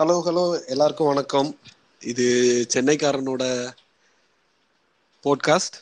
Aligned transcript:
Hello 0.00 0.14
hello 0.26 0.42
எல்லாருக்கும் 0.66 1.06
வணக்கம். 1.06 1.48
இது 2.10 2.26
சென்னைக்காரனோட 2.74 3.42
போட்காஸ்ட் 5.24 5.76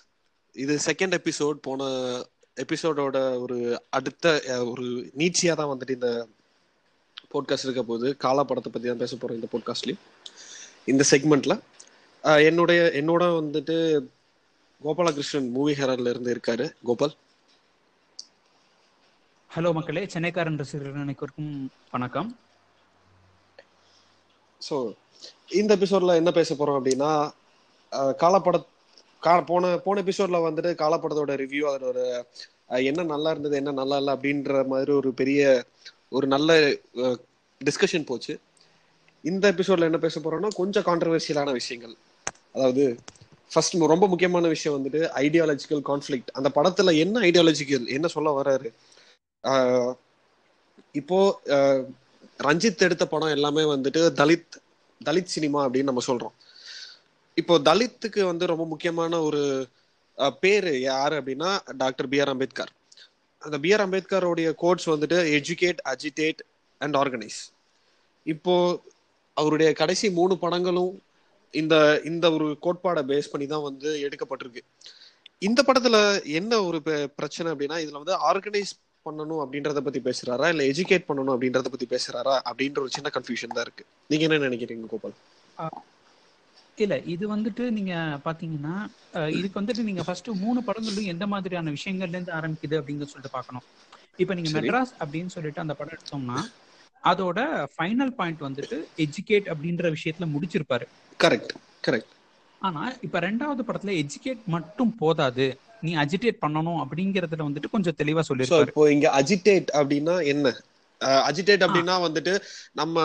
இது 0.52 0.74
செகண்ட் 0.86 1.14
எபிசோட் 1.18 1.58
போன 1.66 1.90
எபிசோடோட 2.56 3.16
ஒரு 3.40 3.58
அடுத்த 3.90 4.32
ஒரு 4.72 4.86
நீட்சியா 5.18 5.54
தான் 5.60 5.70
வந்துட்டு 5.72 5.96
இந்த 5.98 6.10
போட்காஸ்ட் 7.34 7.66
இருக்க 7.68 7.84
போகுது. 7.90 8.16
காலா 8.16 8.44
படத்தை 8.44 8.72
பத்தி 8.72 8.88
தான் 8.88 9.02
பேச 9.04 9.16
போறோம் 9.16 9.38
இந்த 9.40 9.50
போட்காஸ்ட்லயும் 9.54 10.02
இந்த 10.84 11.04
செக்மெண்ட்ல 11.10 11.56
என்னுடைய 12.48 12.90
என்னோட 13.02 13.30
வந்துட்டு 13.38 13.76
கோபாலகிருஷ்ணன் 14.82 15.48
மூவி 15.50 15.74
ஹேரர்ல 15.82 16.14
இருந்து 16.14 16.34
இருக்காரு. 16.34 16.68
கோபால். 16.90 17.16
ஹலோ 19.50 19.72
மக்களே. 19.78 20.04
சென்னைக்காரன் 20.16 20.60
ரசிகர்கள் 20.64 21.06
அனைவருக்கும் 21.06 21.54
வணக்கம். 21.90 22.38
ஸோ 24.60 24.76
இந்த 25.60 25.70
எபிசோட்ல 25.76 26.14
என்ன 26.16 26.30
பேச 26.30 26.54
போறோம் 26.54 26.78
அப்படின்னா 26.78 27.10
காலப்பட 28.22 28.56
கா 29.22 29.32
போன 29.50 29.70
போன 29.84 30.00
எபிசோட்ல 30.02 30.38
வந்துட்டு 30.46 30.70
காலப்படத்தோட 30.82 31.32
ரிவ்யூ 31.42 31.64
அதோட 31.68 31.86
ஒரு 31.88 32.04
என்ன 32.90 33.04
நல்லா 33.12 33.30
இருந்தது 33.30 33.54
என்ன 33.56 33.72
நல்லா 33.72 33.96
இல்லை 33.96 34.12
அப்படின்ற 34.16 34.66
மாதிரி 34.66 34.92
ஒரு 34.92 35.10
பெரிய 35.20 35.42
ஒரு 36.08 36.26
நல்ல 36.26 36.50
டிஸ்கஷன் 37.60 38.08
போச்சு. 38.10 38.34
இந்த 39.24 39.44
எபிசோட்ல 39.52 39.88
என்ன 39.90 39.98
பேச 39.98 40.20
போறோம்னா 40.20 40.50
கொஞ்சம் 40.60 40.86
கான்ட்ரவர்சியலான 40.88 41.52
விஷயங்கள். 41.52 41.94
அதாவது 42.54 42.84
ஃபர்ஸ்ட் 43.52 43.76
ரொம்ப 43.94 44.06
முக்கியமான 44.12 44.48
விஷயம் 44.54 44.76
வந்துட்டு 44.76 45.00
ஐடியாலஜிக்கல் 45.24 45.82
கான்ஃப்ளிக்ட் 45.90 46.32
அந்த 46.38 46.48
படத்துல 46.56 46.94
என்ன 47.04 47.20
ஐடியாலஜிக்கல் 47.20 47.86
என்ன 47.96 48.06
சொல்ல 48.16 48.30
வர்றாரு? 48.38 48.68
இப்போ 50.94 51.18
ரஞ்சித் 52.46 52.84
எடுத்த 52.86 53.04
படம் 53.06 53.34
எல்லாமே 53.36 53.62
வந்துட்டு 53.74 54.02
தலித் 54.20 54.56
தலித் 55.00 55.34
சினிமா 55.34 55.60
அப்படின்னு 55.66 55.90
நம்ம 55.90 56.02
சொல்றோம். 56.06 56.34
இப்போ 57.34 57.54
தலித்துக்கு 57.58 58.22
வந்து 58.30 58.44
ரொம்ப 58.52 58.64
முக்கியமான 58.66 59.20
ஒரு 59.20 59.42
பேரு 60.40 60.72
யாரு 60.80 61.14
அப்படின்னா 61.20 61.50
டாக்டர் 61.76 62.08
பி 62.08 62.20
ஆர் 62.20 62.28
அம்பேத்கர். 62.28 62.72
அந்த 63.42 63.56
பி 63.58 63.72
ஆர் 63.72 63.84
அம்பேத்கரோடைய 63.88 64.48
கோட்ஸ் 64.62 64.88
வந்துட்டு 64.90 65.18
எஜுகேட் 65.38 65.82
அஜிடேட் 65.92 66.40
அண்ட் 66.80 66.96
ஆர்கனைஸ் 66.96 67.40
இப்போ 68.26 68.54
அவருடைய 69.36 69.72
கடைசி 69.72 70.06
மூணு 70.10 70.34
படங்களும் 70.38 70.94
இந்த 71.54 71.74
இந்த 72.04 72.26
ஒரு 72.32 72.48
கோட்பாடை 72.62 73.02
பேஸ் 73.10 73.30
பண்ணி 73.32 73.46
தான் 73.46 73.66
வந்து 73.68 73.90
எடுக்கப்பட்டிருக்கு. 74.06 74.62
இந்த 75.38 75.60
படத்துல 75.66 75.96
என்ன 76.38 76.62
ஒரு 76.62 76.78
பிரச்சனை 77.16 77.52
அப்படின்னா 77.52 77.76
இதுல 77.84 78.00
வந்து 78.02 78.16
ஆர்கனைஸ் 78.30 78.72
பண்ணணும் 79.06 79.40
அப்படின்றத 79.42 79.80
பத்தி 79.86 80.00
பேசுறாரா? 80.00 80.46
இல்ல 80.52 80.62
எஜுகேட் 80.72 81.08
பண்ணணும் 81.08 81.34
அப்படின்றத 81.34 81.68
பத்தி 81.74 81.86
பேசுறாரா? 81.94 82.34
அப்படின்ற 82.50 82.78
ஒரு 82.84 82.94
சின்ன 82.96 83.10
கன்ஃபியூஷன் 83.16 83.56
தான் 83.56 83.66
இருக்கு. 83.66 83.84
நீங்க 84.10 84.24
என்ன 84.28 84.40
நினைக்கிறீங்க 84.48 84.88
கோபால்? 84.94 85.16
இல்ல 86.78 86.96
இது 87.12 87.24
வந்துட்டு 87.34 87.64
நீங்க 87.76 87.92
பாத்தீங்கன்னா 88.26 88.74
இதுக்கு 89.38 89.60
வந்துட்டு 89.60 89.82
நீங்க 89.88 90.02
ஃபர்ஸ்ட் 90.06 90.28
மூணு 90.42 90.60
படங்களும் 90.66 91.08
எந்த 91.12 91.24
மாதிரியான 91.32 91.72
விஷயங்கள்ல 91.76 92.16
இருந்து 92.16 92.36
ஆரம்பிக்குது 92.38 92.78
அப்படிங்கறது 92.80 93.12
சொல்லிட்டு 93.12 93.36
பார்க்கணும் 93.36 93.64
இப்ப 94.22 94.34
நீங்க. 94.34 94.52
மெட்ராஸ் 94.56 94.92
அப்படின்னு 95.02 95.34
சொல்லிட்டு 95.36 95.62
அந்த 95.64 95.74
படம் 95.78 95.96
எடுத்தோம்னா 95.96 96.38
அதோட 97.02 97.40
ஃபைனல் 97.74 98.12
பாயிண்ட் 98.18 98.46
வந்துட்டு 98.46 98.76
எஜுகேட் 99.04 99.50
அப்படின்ற 99.52 99.90
விஷயத்துல 99.96 100.26
முடிச்சிருப்பாரு. 100.34 100.86
கரெக்ட் 101.20 101.52
கரெக்ட் 101.86 102.14
ஆனா 102.62 102.82
இப்ப 103.06 103.20
ரெண்டாவது 103.20 103.62
படத்துல 103.66 103.92
எஜுகேட் 104.02 104.40
மட்டும் 104.54 104.92
போதாது. 105.02 105.46
நீ 105.80 105.92
அஜிடேட் 105.96 106.42
பண்ணணும் 106.44 106.80
அப்படிங்கறதுல 106.84 107.46
வந்துட்டு 107.48 107.70
கொஞ்சம் 107.70 107.98
தெளிவா 107.98 108.22
சோ 108.22 108.28
சொல்லியிருப்பாரு. 108.28 108.72
இப்போ 108.72 108.84
இங்க 108.92 109.08
அஜிடேட் 109.20 109.68
அப்படின்னா 109.80 110.14
என்ன? 110.32 110.54
அஜிடேட் 111.28 111.64
அப்படின்னா 111.64 111.96
வந்துட்டு 112.04 112.32
நம்ம 112.72 113.04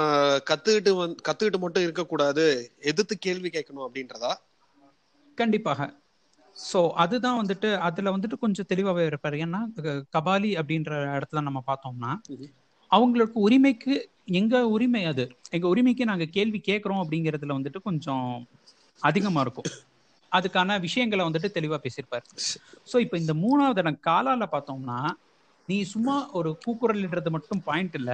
கத்துக்கிட்டு 0.49 0.91
கத்துக்கிட்டு 1.27 1.59
மட்டும் 1.59 1.83
இருக்கக்கூடாது. 1.83 2.45
எதிர்த்து 2.91 3.17
கேள்வி 3.17 3.49
கேட்கணும் 3.49 3.85
அப்படின்றதா? 3.87 4.31
கண்டிப்பாக. 5.37 5.87
சோ 6.55 6.79
அதுதான் 7.03 7.39
வந்துட்டு 7.41 7.69
அதுல 7.87 8.11
வந்துட்டு 8.15 8.37
கொஞ்சம் 8.39 8.69
தெளிவாவே 8.73 9.03
இருப்பாரு. 9.11 9.37
ஏன்னா 9.45 9.61
கபாலி 10.17 10.51
அப்படின்ற 10.61 10.91
இடத்துல 11.17 11.41
நம்ம 11.41 11.61
பார்த்தோம்னா. 11.69 12.11
அவங்களுக்கு 12.91 13.37
உரிமைக்கு 13.39 13.93
எங்க 14.39 14.55
உரிமை 14.67 15.03
அது? 15.05 15.23
எங்க 15.49 15.65
உரிமைக்கு 15.67 16.03
நாங்க 16.05 16.25
கேள்வி 16.35 16.61
கேட்கறோம் 16.67 17.01
அப்படிங்கறதுல 17.03 17.55
வந்துட்டு 17.57 17.79
கொஞ்சம் 17.83 18.27
அதிகமா 19.01 19.41
இருக்கும். 19.41 19.69
அதுக்கான 20.33 20.79
விஷயங்களை 20.79 21.25
வந்துட்டு 21.25 21.49
தெளிவா 21.57 21.77
பேசியிருப்பாரு. 21.83 22.25
சோ 22.91 22.99
இப்போ 22.99 23.17
இந்த 23.17 23.33
மூணாவது 23.33 23.97
காலால 24.07 24.47
பார்த்தோம்னா 24.53 24.99
நீ 25.67 25.83
சும்மா 25.83 26.15
ஒரு 26.31 26.49
கூக்குரல்ன்றது 26.65 27.29
மட்டும் 27.29 27.63
பாயிண்ட் 27.63 27.95
இல்ல. 27.95 28.13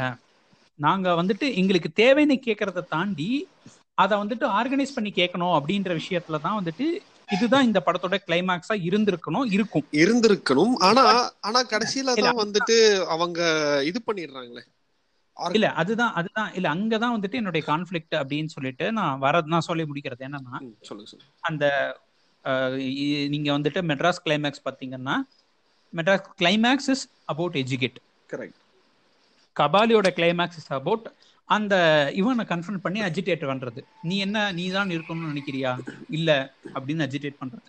நாங்க 0.80 1.24
வந்துட்டு 1.24 1.56
எங்களுக்கு 1.56 1.90
தேவைன்னு 1.96 2.36
கேட்கறத 2.48 2.84
தாண்டி 2.88 3.48
அதை 3.94 4.18
வந்துட்டு 4.18 4.46
ஆர்கனைஸ் 4.60 4.94
பண்ணி 4.96 5.12
கேட்கணும் 5.16 5.56
அப்படின்ற 5.58 5.94
விஷயத்துல 6.02 6.40
தான் 6.42 6.60
வந்துட்டு 6.60 6.86
இதுதான் 7.30 7.66
இந்த 7.66 7.80
படத்தோட 7.86 8.18
கிளைமாக்ஸா 8.28 8.76
இருந்திருக்கணும் 8.90 9.50
இருக்கும். 9.52 9.86
இருந்திருக்கணும். 9.92 10.76
ஆனா 10.80 11.04
ஆனா 11.40 11.60
கடைசியில. 11.64 12.14
தான் 12.22 12.42
வந்துட்டு 12.46 12.78
அவங்க 13.06 13.40
இது 13.86 14.00
பண்ணிடுறாங்களே. 14.08 14.64
இல்ல 15.38 15.68
அதுதான் 15.72 16.14
அதுதான். 16.14 16.54
இல்ல 16.54 16.68
அங்கதான் 16.74 17.16
வந்துட்டு 17.16 17.34
என்னுடைய 17.34 17.64
கான்ஃபிளிக்ட் 17.68 18.16
அப்படின்னு 18.22 18.46
சொல்லிட்டு 18.46 18.92
நான் 18.92 19.20
வர 19.20 19.42
நான் 19.46 19.68
சொல்லி 19.68 19.84
முடிக்கிறது 19.84 20.26
என்னன்னா 20.28 20.58
அந்த 21.42 21.66
அஹ், 22.46 22.78
இ- 23.04 23.30
நீங்க 23.30 23.58
வந்துட்டு 23.58 23.82
மெட்ராஸ் 23.84 24.22
கிளைமேக்ஸ் 24.26 24.64
பாத்தீங்கன்னா 24.66 25.16
Madras 25.94 26.26
climax 26.40 26.88
is 26.88 27.04
about 27.26 27.54
educate 27.54 27.98
correct 28.30 28.60
கபாலியோட 29.56 30.08
climax 30.16 30.58
is 30.58 30.72
about 30.72 31.08
அந்த 31.50 31.76
இவனை 32.16 32.46
கன்ஃபர்ம் 32.46 32.78
பண்ணி 32.78 33.02
அஜிடேட் 33.02 33.44
பண்றது. 33.46 33.82
நீ 34.02 34.18
என்ன 34.18 34.52
நீ 34.52 34.70
தான் 34.70 34.90
இருக்கணும்னு 34.90 35.32
நினைக்கிறியா? 35.32 35.72
இல்ல 36.10 36.30
அப்படின்னு 36.74 37.06
அஜிடேட் 37.08 37.40
பண்றது. 37.42 37.68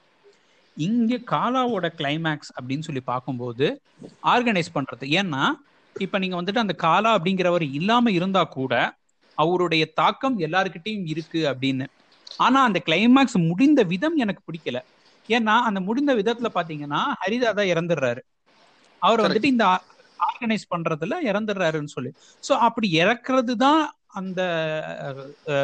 இங்க 0.76 1.16
காலாவோட 1.30 1.90
கிளைமேக்ஸ் 1.98 2.50
அப்படின்னு 2.60 2.80
சொல்லி 2.80 3.00
பார்க்கும்போது 3.00 3.66
ஆர்கனைஸ் 4.22 4.74
பண்றது. 4.74 5.04
ஏன்னா 5.18 5.42
இப்ப 5.96 6.18
நீங்க 6.18 6.42
வந்துட்டு 6.42 6.58
அந்த 6.58 6.72
காலா 6.74 7.18
அப்படிங்கிறவர் 7.18 7.72
இல்லாம 7.72 8.10
இருந்தா 8.10 8.44
கூட 8.44 8.74
அவருடைய 9.38 9.86
தாக்கம் 9.92 10.38
எல்லாருக்கிட்டையும் 10.38 11.06
இருக்கு 11.06 11.46
அப்படின்னு. 11.50 11.86
ஆனா 12.38 12.58
அந்த 12.62 12.78
கிளைமேக்ஸ் 12.86 13.38
முடிந்த 13.50 13.80
விதம் 13.92 14.16
எனக்கு 14.16 14.42
பிடிக்கல. 14.48 14.78
ஏன்னா 15.28 15.54
அந்த 15.68 15.80
முடிந்த 15.80 16.12
விதத்துல 16.14 16.48
பாத்தீங்கன்னா 16.54 17.00
ஹரிதாதா 17.22 17.64
இறந்துடுறாரு. 17.72 18.22
அவர் 19.02 19.24
வந்துட்டு 19.26 19.52
இந்த 19.54 19.64
ஆர்கனைஸ் 20.20 20.70
பண்றதுல 20.70 21.16
இறந்துடுறாருன்னு 21.30 21.94
சொல்லி. 21.96 22.10
சோ 22.44 22.52
அப்படி 22.66 22.88
இறக்குறது 23.02 23.54
தான் 23.56 23.82
அந்த 24.20 24.40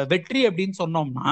வெற்றி 0.07 0.41
அப்படின்னு 0.47 0.75
சொன்னோம்னா 0.83 1.29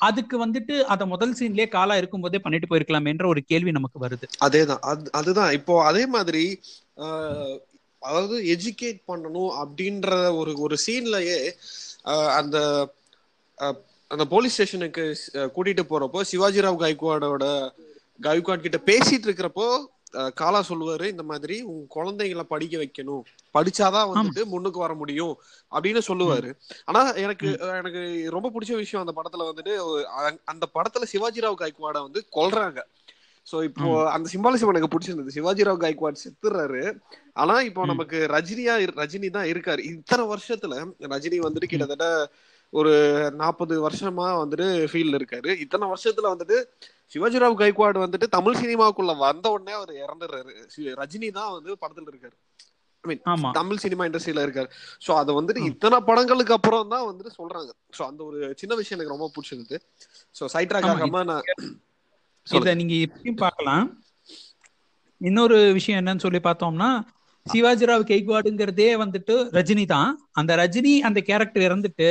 அதுக்கு 0.00 0.36
வந்துட்டு 0.44 0.74
அத 0.84 1.02
முதல் 1.06 1.34
சீன்லயே 1.38 1.66
காலா 1.68 1.94
இருக்கும்போதே 1.96 2.38
பண்ணிட்டு 2.38 2.68
போயிருக்கலாமேன்ற 2.70 3.26
ஒரு 3.26 3.40
கேள்வி 3.44 3.70
நமக்கு 3.70 3.98
வருது. 4.04 4.26
அதேதான். 4.46 4.82
அது 4.82 5.10
அதுதான். 5.10 5.52
இப்போ 5.52 5.74
அதே 5.84 6.02
மாதிரி 6.06 6.44
அதாவது 8.02 8.36
எஜுகேட் 8.54 9.00
பண்ணணும் 9.08 9.52
அப்படின்ற 9.62 10.10
ஒரு 10.36 10.52
ஒரு 10.56 10.76
சீன்லயே 10.86 11.38
அந்த 12.38 12.56
அந்த 14.10 14.24
போலீஸ் 14.32 14.54
ஸ்டேஷனுக்கு 14.56 15.04
கூட்டிட்டு 15.56 15.84
போறப்போ 15.90 16.20
சிவாஜிராவ் 16.30 16.82
கைக்வாடோட 16.84 17.44
கைக்வாட் 18.20 18.64
கிட்ட 18.66 18.78
பேசிட்டு 18.90 19.28
இருக்கிறப்போ 19.28 19.68
காலா 20.40 20.60
சொல்லுவாரு 20.68 21.06
இந்த 21.12 21.24
மாதிரி 21.30 21.56
உன் 21.70 21.82
குழந்தைங்களை 21.94 22.44
படிக்க 22.52 22.74
வைக்கணும். 22.82 23.24
படிச்சாதான் 23.56 24.10
வந்துட்டு 24.12 24.42
முன்னுக்கு 24.52 24.78
வர 24.84 24.92
முடியும் 24.94 25.32
அப்படின்னு 25.72 26.00
சொல்லுவாரு. 26.08 26.50
ஆனா 26.84 27.00
எனக்கு 27.24 27.48
எனக்கு 27.80 28.02
ரொம்ப 28.36 28.50
பிடிச்ச 28.54 28.72
விஷயம் 28.82 29.04
அந்த 29.04 29.14
படத்துல 29.18 29.48
வந்துட்டு 29.48 29.74
அந்த 30.52 30.66
படத்துல 30.76 31.08
சிவாஜிராவ் 31.12 31.60
கைக்வாட 31.64 31.96
வந்து 32.06 32.22
கொல்றாங்க. 32.38 32.78
சோ 33.46 33.56
இப்போ 33.68 33.88
அந்த 34.12 34.26
சிம்பாலிசம் 34.32 34.72
எனக்கு 34.72 34.92
பிடிச்சிருந்தது. 34.94 35.34
சிவாஜிராவ் 35.36 35.82
கைக்வாட் 35.84 36.22
செத்துறாரு. 36.24 36.82
ஆனா 37.42 37.56
இப்போ. 37.68 37.82
நமக்கு 37.92 38.18
ரஜினியா 38.36 38.74
ரஜினி 39.02 39.28
தான் 39.36 39.50
இருக்காரு. 39.52 39.82
இத்தனை 39.92 40.24
வருஷத்துல 40.32 40.74
ரஜினி 41.14 41.38
வந்துட்டு 41.46 41.72
கிட்டத்தட்ட 41.72 42.08
ஒரு 42.72 42.92
நாற்பது 43.40 43.74
வருஷமா 43.86 44.26
வந்துட்டு 44.40 44.66
ஃபீல்ட்ல 44.90 45.18
இருக்காரு. 45.20 45.50
இத்தனை 45.64 45.84
வருஷத்துல 45.92 46.32
வந்துட்டு 46.34 46.56
சிவாஜிராவ் 47.14 47.60
கைக்வாட் 47.60 47.98
வந்துட்டு 48.04 48.26
தமிழ் 48.34 48.58
சினிமாவுக்குள்ள 48.62 49.12
வந்த 49.18 49.46
உடனே 49.54 49.72
அவர் 49.78 49.92
இறந்துடுறாரு. 50.04 50.52
ரஜினி 51.00 51.28
தான் 51.38 51.52
வந்து 51.56 51.72
படத்துல 51.82 52.12
இருக்காரு. 52.12 52.36
தமிழ் 53.58 53.82
சினிமா 53.82 54.04
இண்டஸ்ட்ரியில 54.06 54.44
இருக்காரு. 54.46 54.68
சோ 55.06 55.10
அது 55.20 55.30
வந்துட்டு. 55.38 55.60
இத்தனை 55.70 55.98
படங்களுக்கு 56.08 56.56
அப்புறம் 56.56 56.92
தான் 56.94 57.06
வந்துட்டு 57.08 57.32
சொல்றாங்க. 57.40 57.70
சோ 57.96 58.02
அந்த 58.10 58.20
ஒரு 58.28 58.38
சின்ன 58.60 58.74
விஷயம் 58.80 58.98
எனக்கு 58.98 59.14
ரொம்ப 59.14 59.28
பிடிச்சிருந்தது. 59.34 59.78
சோ 60.38 60.46
சைட்ராக் 60.54 60.88
ஆகாம 60.92 61.22
நான் 61.30 61.46
இத. 62.46 62.74
நீங்க 62.80 62.94
இப்பயும் 63.06 63.40
பார்க்கலாம். 63.44 63.86
இன்னொரு 65.20 65.58
விஷயம் 65.78 66.00
என்னன்னு 66.00 66.24
சொல்லி 66.24 66.40
பார்த்தோம்னா 66.46 66.90
சிவாஜிராவ் 67.46 68.04
கெய்க்வாடுங்கிறதே 68.10 68.90
வந்துட்டு 69.02 69.34
ரஜினி 69.56 69.84
தான். 69.94 70.10
அந்த 70.32 70.52
ரஜினி 70.62 70.94
அந்த 71.08 71.20
கேரக்டர் 71.28 71.66
இறந்துட்டு 71.68 72.08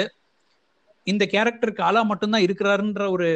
இந்த 1.07 1.23
கேரக்டருக்கு 1.31 1.81
ஆளா 1.81 2.01
மட்டும்தான் 2.01 2.45
இருக்கிறாருன்ற 2.45 3.03
ஒரு 3.09 3.27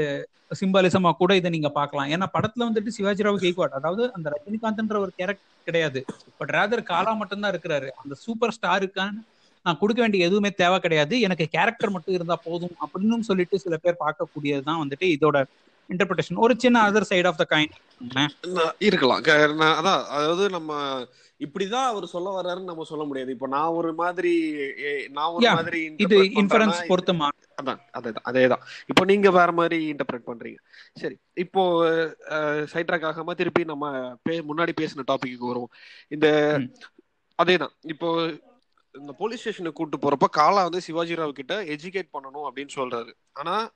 சிம்பாலிசமா 0.60 1.12
கூட 1.12 1.32
இதை 1.40 1.50
நீங்க 1.56 1.70
பாக்கலாம் 1.70 2.12
ஏன்னா 2.14 2.28
படத்துல 2.36 2.68
வந்துட்டு 2.68 2.96
சிவாஜி 2.96 3.24
ராவ் 3.24 3.44
கேக்வாட் 3.44 3.76
அதாவது 3.80 4.04
அந்த 4.16 4.28
ரஜினிகாந்த்ன்ற 4.36 4.98
ஒரு 5.06 5.12
கேரக்டர் 5.20 5.68
கிடையாது. 5.68 6.00
பட் 6.38 6.54
ரேதர் 6.58 6.84
காலா 6.84 7.12
மட்டும்தான் 7.14 7.52
இருக்கிறாரு. 7.54 7.90
அந்த 8.02 8.14
சூப்பர் 8.26 8.56
ஸ்டாருக்கான 8.58 9.14
நான் 9.66 9.80
கொடுக்க 9.80 10.00
வேண்டிய 10.02 10.28
எதுவுமே 10.30 10.52
தேவை 10.62 10.78
கிடையாது. 10.80 11.16
எனக்கு 11.28 11.46
கேரக்டர் 11.56 11.94
மட்டும் 11.96 12.16
இருந்தா 12.18 12.38
போதும் 12.48 12.76
அப்படின்னு 12.84 13.28
சொல்லிட்டு 13.30 13.60
சில 13.66 13.78
பேர் 13.78 14.02
பார்க்கக்கூடியதுதான் 14.06 14.82
வந்துட்டு 14.84 15.08
இதோட 15.16 15.38
இன்டர்பிரேஷன் 15.90 16.36
ஒரு 16.36 16.56
சின்ன 16.58 16.92
other 16.92 17.02
side 17.02 17.28
of 17.28 17.38
the 17.38 17.46
kind 17.50 17.72
நான் 18.14 18.32
இருக்கலாம். 18.80 19.22
அதான் 19.24 20.06
அதாவது 20.06 20.50
நம்ம 20.50 21.02
இப்படிதான் 21.40 21.86
அவர் 21.86 22.06
சொல்ல 22.06 22.42
வர்றாருன்னு 22.42 22.64
நம்ம 22.64 22.84
சொல்ல 22.84 23.04
முடியாது. 23.04 23.32
இப்போ 23.32 23.48
நான் 23.48 23.68
ஒரு 23.68 23.94
மாதிரி 23.94 24.56
நான் 25.10 25.32
ஒரு 25.32 25.50
மாதிரி 25.54 25.94
இது 25.98 26.22
இன்ஃபரன்ஸ் 26.24 26.82
பொறுத்துமா 26.90 27.28
அதான் 27.62 27.80
அதேதான் 27.98 28.16
அதேதான். 28.26 28.62
இப்போ 28.86 29.06
நீங்க 29.06 29.32
வேற 29.32 29.52
மாதிரி 29.52 29.94
இன்டர்பிரேட் 29.94 30.28
பண்றீங்க. 30.28 30.56
சரி 30.94 31.18
இப்போ 31.34 31.84
சைட் 32.66 32.90
ட்ராக் 32.90 33.06
ஆகாம 33.06 33.32
திருப்பி 33.32 33.64
நம்ம 33.64 34.14
பே- 34.30 34.44
முன்னாடி 34.56 34.70
பேசின 34.82 35.04
டாபிக்கு 35.12 35.38
வருவோம். 35.38 35.70
இந்த. 36.08 36.60
அதேதான். 37.44 37.74
இப்போ 37.82 38.38
இந்த 38.92 39.12
போலீஸ் 39.12 39.40
ஸ்டேஷனுக்கு 39.40 39.88
கூட்டு 39.88 40.10
போறப்ப 40.10 40.30
காலா 40.30 40.64
வந்து 40.64 40.82
சிவாஜி 40.82 41.14
ராவ் 41.14 41.32
கிட்ட 41.32 41.64
எஜுகேட் 41.64 42.10
பண்ணணும் 42.14 42.50
அப்படின்னு 42.54 42.68
சொல்றாரு. 42.76 43.14
ஆனா 43.32 43.72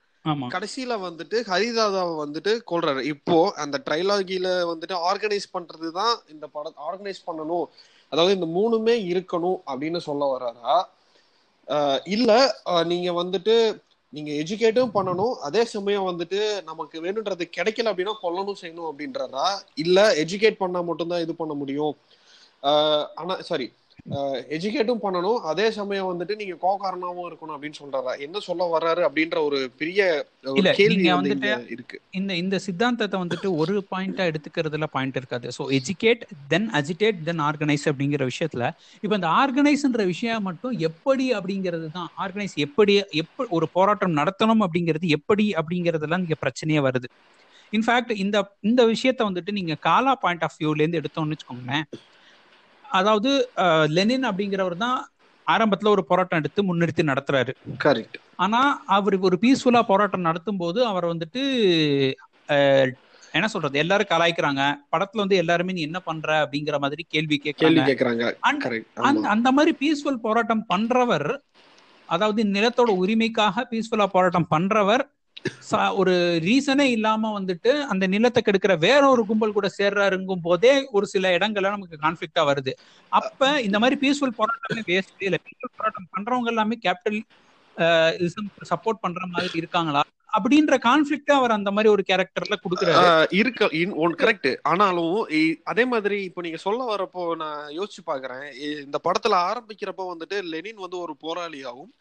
கடைசியில 0.53 0.93
வந்துட்டு 1.03 1.37
ஹரிதாதாவை 1.47 2.13
வந்துட்டு 2.19 2.51
கொல்றாரு. 2.71 3.01
இப்போ 3.13 3.35
அந்த 3.55 3.77
ட்ரைலாகில 3.85 4.47
வந்துட்டு 4.71 4.95
ஆர்கனைஸ் 5.09 5.53
பண்றதுதான் 5.53 6.13
இந்த 6.27 6.45
படம் 6.47 6.77
ஆர்கனைஸ் 6.87 7.25
பண்ணணும். 7.27 7.65
அதாவது 8.11 8.33
இந்த 8.33 8.47
மூணுமே 8.51 8.95
இருக்கணும் 9.11 9.59
அப்படின்னு 9.67 9.99
சொல்ல 10.07 10.23
வர்றாரா? 10.33 10.75
ஆஹ் 11.67 11.99
இல்ல 12.07 12.31
நீங்க 12.85 13.09
வந்துட்டு 13.21 13.55
நீங்க 14.13 14.31
எஜுகேட்டும் 14.41 14.95
பண்ணணும். 14.95 15.35
அதே 15.39 15.63
சமயம் 15.65 16.09
வந்துட்டு 16.09 16.39
நமக்கு 16.63 16.97
வேணுன்றது 17.01 17.45
கிடைக்கல 17.57 17.91
அப்படின்னா 17.91 18.15
கொல்லணும் 18.23 18.59
செய்யணும் 18.61 18.89
அப்படின்றதா 18.89 19.47
இல்ல 19.75 19.99
எஜுகேட் 20.23 20.61
பண்ணா 20.61 20.81
மட்டும்தான் 20.81 21.23
இது 21.25 21.35
பண்ண 21.35 21.53
முடியும்? 21.53 21.93
ஆஹ் 22.63 23.05
ஆனா 23.15 23.33
சாரி 23.41 23.67
எஜுகேட்டும் 24.49 24.97
பண்ணணும். 25.03 25.37
அதே 25.37 25.71
சமயம் 25.71 26.05
வந்துட்டு 26.05 26.35
நீங்க 26.35 26.55
கோகாரனாவும் 26.61 27.31
இருக்கணும் 27.31 27.53
அப்படின்னு 27.59 27.73
சொல்றாரா? 27.83 28.19
என்ன 28.19 28.39
சொல்ல 28.39 28.77
வர்றாரு 28.77 29.09
அப்படின்ற 29.09 29.43
ஒரு 29.43 29.71
பெரிய 29.77 30.25
கேள்வி 30.73 31.13
வந்துட்டு- 31.13 31.71
இருக்கு. 31.71 32.01
இந்த 32.11 32.35
இந்த 32.35 32.59
சித்தாந்தத்தை 32.59 33.21
வந்துட்டு 33.21 33.55
ஒரு 33.55 33.85
பாயிண்டா 33.91 34.33
எடுத்துக்கிறதுல 34.33 34.83
பாயிண்ட் 34.91 35.15
இருக்காது. 35.15 35.49
So 35.57 35.61
educate 35.61 36.21
then 36.47 36.69
agitate 36.69 37.23
then 37.23 37.39
organise 37.39 37.85
அப்படிங்கிற 37.85 38.27
விஷயத்துல 38.27 38.71
இப்போ 39.01 39.15
இந்த 39.15 39.27
ஆர்கனைஸ்ன்ற 39.27 40.05
விஷயம் 40.05 40.43
மட்டும் 40.43 40.71
எப்படி 40.71 41.31
அப்படிங்கிறது 41.33 41.91
தான் 41.91 42.11
ஆர்கனைஸ் 42.17 42.53
எப்படி 42.55 43.03
எப்ப 43.09 43.45
ஒரு 43.49 43.69
போராட்டம் 43.69 44.17
நடத்தணும் 44.17 44.63
அப்படிங்கிறது 44.63 45.07
எப்படி 45.07 45.51
அப்படிங்கிறதுலாம் 45.51 46.19
இங்க 46.19 46.35
பிரச்சனையே 46.41 46.89
வருது. 46.89 47.05
இன்ஃபேக்ட் 47.71 48.17
இந்த 48.17 48.51
இந்த 48.61 48.85
விஷயத்த 48.85 49.21
வந்துட்டு 49.29 49.51
நீங்க 49.51 49.75
காலா 49.75 50.15
பாயிண்ட் 50.15 50.43
ஆஃப் 50.43 50.55
வியூல 50.59 50.81
இருந்து 50.81 51.01
எடுத்தோம்னு 51.01 51.31
வச்சுக்கோங்களேன். 51.31 51.83
அதாவது 52.93 53.31
லெனின் 53.97 54.27
அப்படிங்கிறவர் 54.29 54.77
தான் 54.85 54.97
ஆரம்பத்துல 55.47 55.91
ஒரு 55.95 56.03
போராட்டம் 56.09 56.39
எடுத்து 56.41 56.61
முன்னிறுத்தி 56.67 57.03
நடத்துறாரு. 57.09 57.53
கரெக்ட் 57.85 58.17
ஆனா 58.43 58.59
அவர் 58.97 59.15
ஒரு 59.27 59.37
பீஸ்ஃபுல்லா 59.43 59.81
போராட்டம் 59.89 60.27
நடத்தும் 60.29 60.61
போது 60.61 60.79
அவர் 60.91 61.11
வந்துட்டு 61.13 61.41
என்ன 63.33 63.47
சொல்றது 63.53 63.75
எல்லாரும் 63.81 64.09
கலாய்க்கிறாங்க. 64.11 64.61
படத்துல 64.93 65.23
வந்து 65.23 65.39
எல்லாருமே 65.41 65.75
நீ 65.77 65.81
என்ன 65.81 65.99
பண்ற? 66.07 66.29
அப்படிங்கிற 66.43 66.77
மாதிரி 66.83 67.03
கேள்வி 67.13 67.37
கேட்கறாங்க. 67.45 68.25
அந்த 69.33 69.47
மாதிரி 69.57 69.73
பீஸ்ஃபுல் 69.81 70.23
போராட்டம் 70.25 70.63
பண்றவர் 70.73 71.29
அதாவது 72.09 72.41
நிலத்தோட 72.55 72.91
உரிமைக்காக 73.03 73.63
பீஸ்ஃபுல்லா 73.71 74.07
போராட்டம் 74.15 74.51
பண்றவர் 74.53 75.03
ஒரு 75.97 76.13
ரீசனே 76.43 76.85
இல்லாம 76.95 77.31
வந்துட்டு 77.39 77.71
அந்த 77.91 78.07
நிலத்தை 78.07 78.41
கெடுக்கிற 78.45 78.73
வேற 78.77 79.01
ஒரு 79.09 79.23
கும்பல் 79.25 79.55
கூட 79.57 79.69
சேர்றாருங்கும் 79.77 80.43
போதே 80.43 80.73
ஒரு 80.91 81.05
சில 81.05 81.31
இடங்கள்ல 81.37 81.73
நமக்கு 81.75 81.97
கான்ஃபிளிக்டா 82.05 82.43
வருது. 82.51 82.73
அப்ப 83.11 83.61
இந்த 83.61 83.79
மாதிரி 83.79 83.97
பீஸ்ஃபுல் 84.03 84.37
போராட்டமே 84.39 84.83
வேஸ்ட் 84.91 85.23
இல்ல. 85.27 85.39
பீஸ்ஃபுல் 85.45 85.77
போராட்டம் 85.77 86.09
பண்றவங்க 86.15 86.53
எல்லாமே 86.53 86.77
கேபிட்டல் 86.85 87.21
சப்போர்ட் 88.71 89.03
பண்ற 89.05 89.25
மாதிரி 89.27 89.57
இருக்காங்களா? 89.61 90.01
அப்படின்ற 90.33 90.75
கான்ஃபிளிக்டா 90.85 91.33
அவர் 91.39 91.55
அந்த 91.55 91.69
மாதிரி 91.75 91.89
ஒரு 91.93 92.03
கேரக்டர்ல 92.09 92.55
கொடுக்குறாரு. 92.63 93.03
இருக்க 93.39 93.67
கரெக்ட் 94.23 94.49
ஆனாலும் 94.71 95.17
அதே 95.71 95.83
மாதிரி 95.93 96.17
இப்போ 96.29 96.41
நீங்க 96.45 96.59
சொல்ல 96.65 96.87
வரப்போ 96.91 97.23
நான் 97.41 97.61
யோசிச்சு 97.77 98.03
பாக்குறேன். 98.09 98.45
இந்த 98.85 98.99
படத்துல 99.07 99.37
ஆரம்பிக்கிறப்போ 99.49 100.05
வந்துட்டு 100.11 100.39
லெனின் 100.53 100.83
வந்து 100.85 100.99
ஒரு 101.05 101.15
போராளியாவும் 101.25 101.91